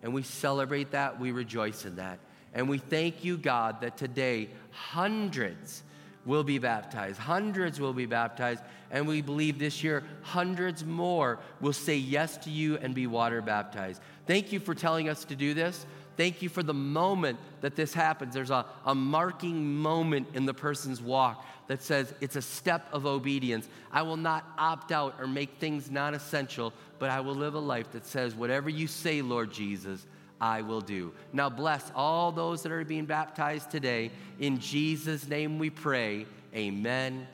And 0.02 0.13
we 0.13 0.24
celebrate 0.24 0.91
that, 0.91 1.19
we 1.19 1.32
rejoice 1.32 1.86
in 1.86 1.98
that. 1.98 2.19
And 2.53 2.67
we 2.67 2.77
thank 2.77 3.23
you, 3.23 3.38
God, 3.38 3.81
that 3.81 3.97
today 3.97 4.49
hundreds 4.71 5.83
will 6.25 6.43
be 6.43 6.59
baptized. 6.59 7.19
Hundreds 7.19 7.79
will 7.79 7.93
be 7.93 8.05
baptized. 8.05 8.63
And 8.91 9.07
we 9.07 9.21
believe 9.21 9.59
this 9.59 9.83
year 9.83 10.03
hundreds 10.21 10.83
more 10.83 11.39
will 11.62 11.73
say 11.73 11.95
yes 11.95 12.38
to 12.38 12.49
you 12.49 12.77
and 12.77 12.93
be 12.93 13.07
water 13.07 13.41
baptized. 13.41 14.01
Thank 14.27 14.51
you 14.51 14.59
for 14.59 14.75
telling 14.75 15.09
us 15.09 15.23
to 15.25 15.35
do 15.35 15.53
this. 15.53 15.85
Thank 16.17 16.41
you 16.41 16.49
for 16.49 16.63
the 16.63 16.73
moment 16.73 17.39
that 17.62 17.75
this 17.75 17.93
happens. 17.93 18.33
There's 18.33 18.49
a, 18.49 18.65
a 18.85 18.93
marking 18.93 19.75
moment 19.75 20.27
in 20.33 20.45
the 20.45 20.53
person's 20.53 21.01
walk 21.01 21.45
that 21.67 21.81
says 21.81 22.13
it's 22.19 22.35
a 22.35 22.41
step 22.41 22.88
of 22.91 23.05
obedience. 23.05 23.69
I 23.91 24.01
will 24.01 24.17
not 24.17 24.45
opt 24.57 24.91
out 24.91 25.15
or 25.19 25.27
make 25.27 25.59
things 25.59 25.89
non 25.89 26.13
essential, 26.13 26.73
but 26.97 27.09
I 27.09 27.21
will 27.21 27.35
live 27.35 27.53
a 27.53 27.59
life 27.59 27.91
that 27.93 28.05
says, 28.05 28.35
whatever 28.35 28.69
you 28.69 28.88
say, 28.88 29.21
Lord 29.21 29.53
Jesus, 29.53 30.05
I 30.41 30.62
will 30.62 30.82
do. 30.82 31.13
Now, 31.34 31.49
bless 31.49 31.91
all 31.95 32.32
those 32.32 32.63
that 32.63 32.71
are 32.71 32.86
being 32.86 33.06
baptized 33.06 33.71
today. 33.71 34.12
In 34.39 34.60
Jesus' 34.60 35.28
name 35.28 35.60
we 35.60 35.69
pray. 35.69 36.25
Amen 36.56 37.28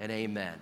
and 0.00 0.10
amen. 0.10 0.54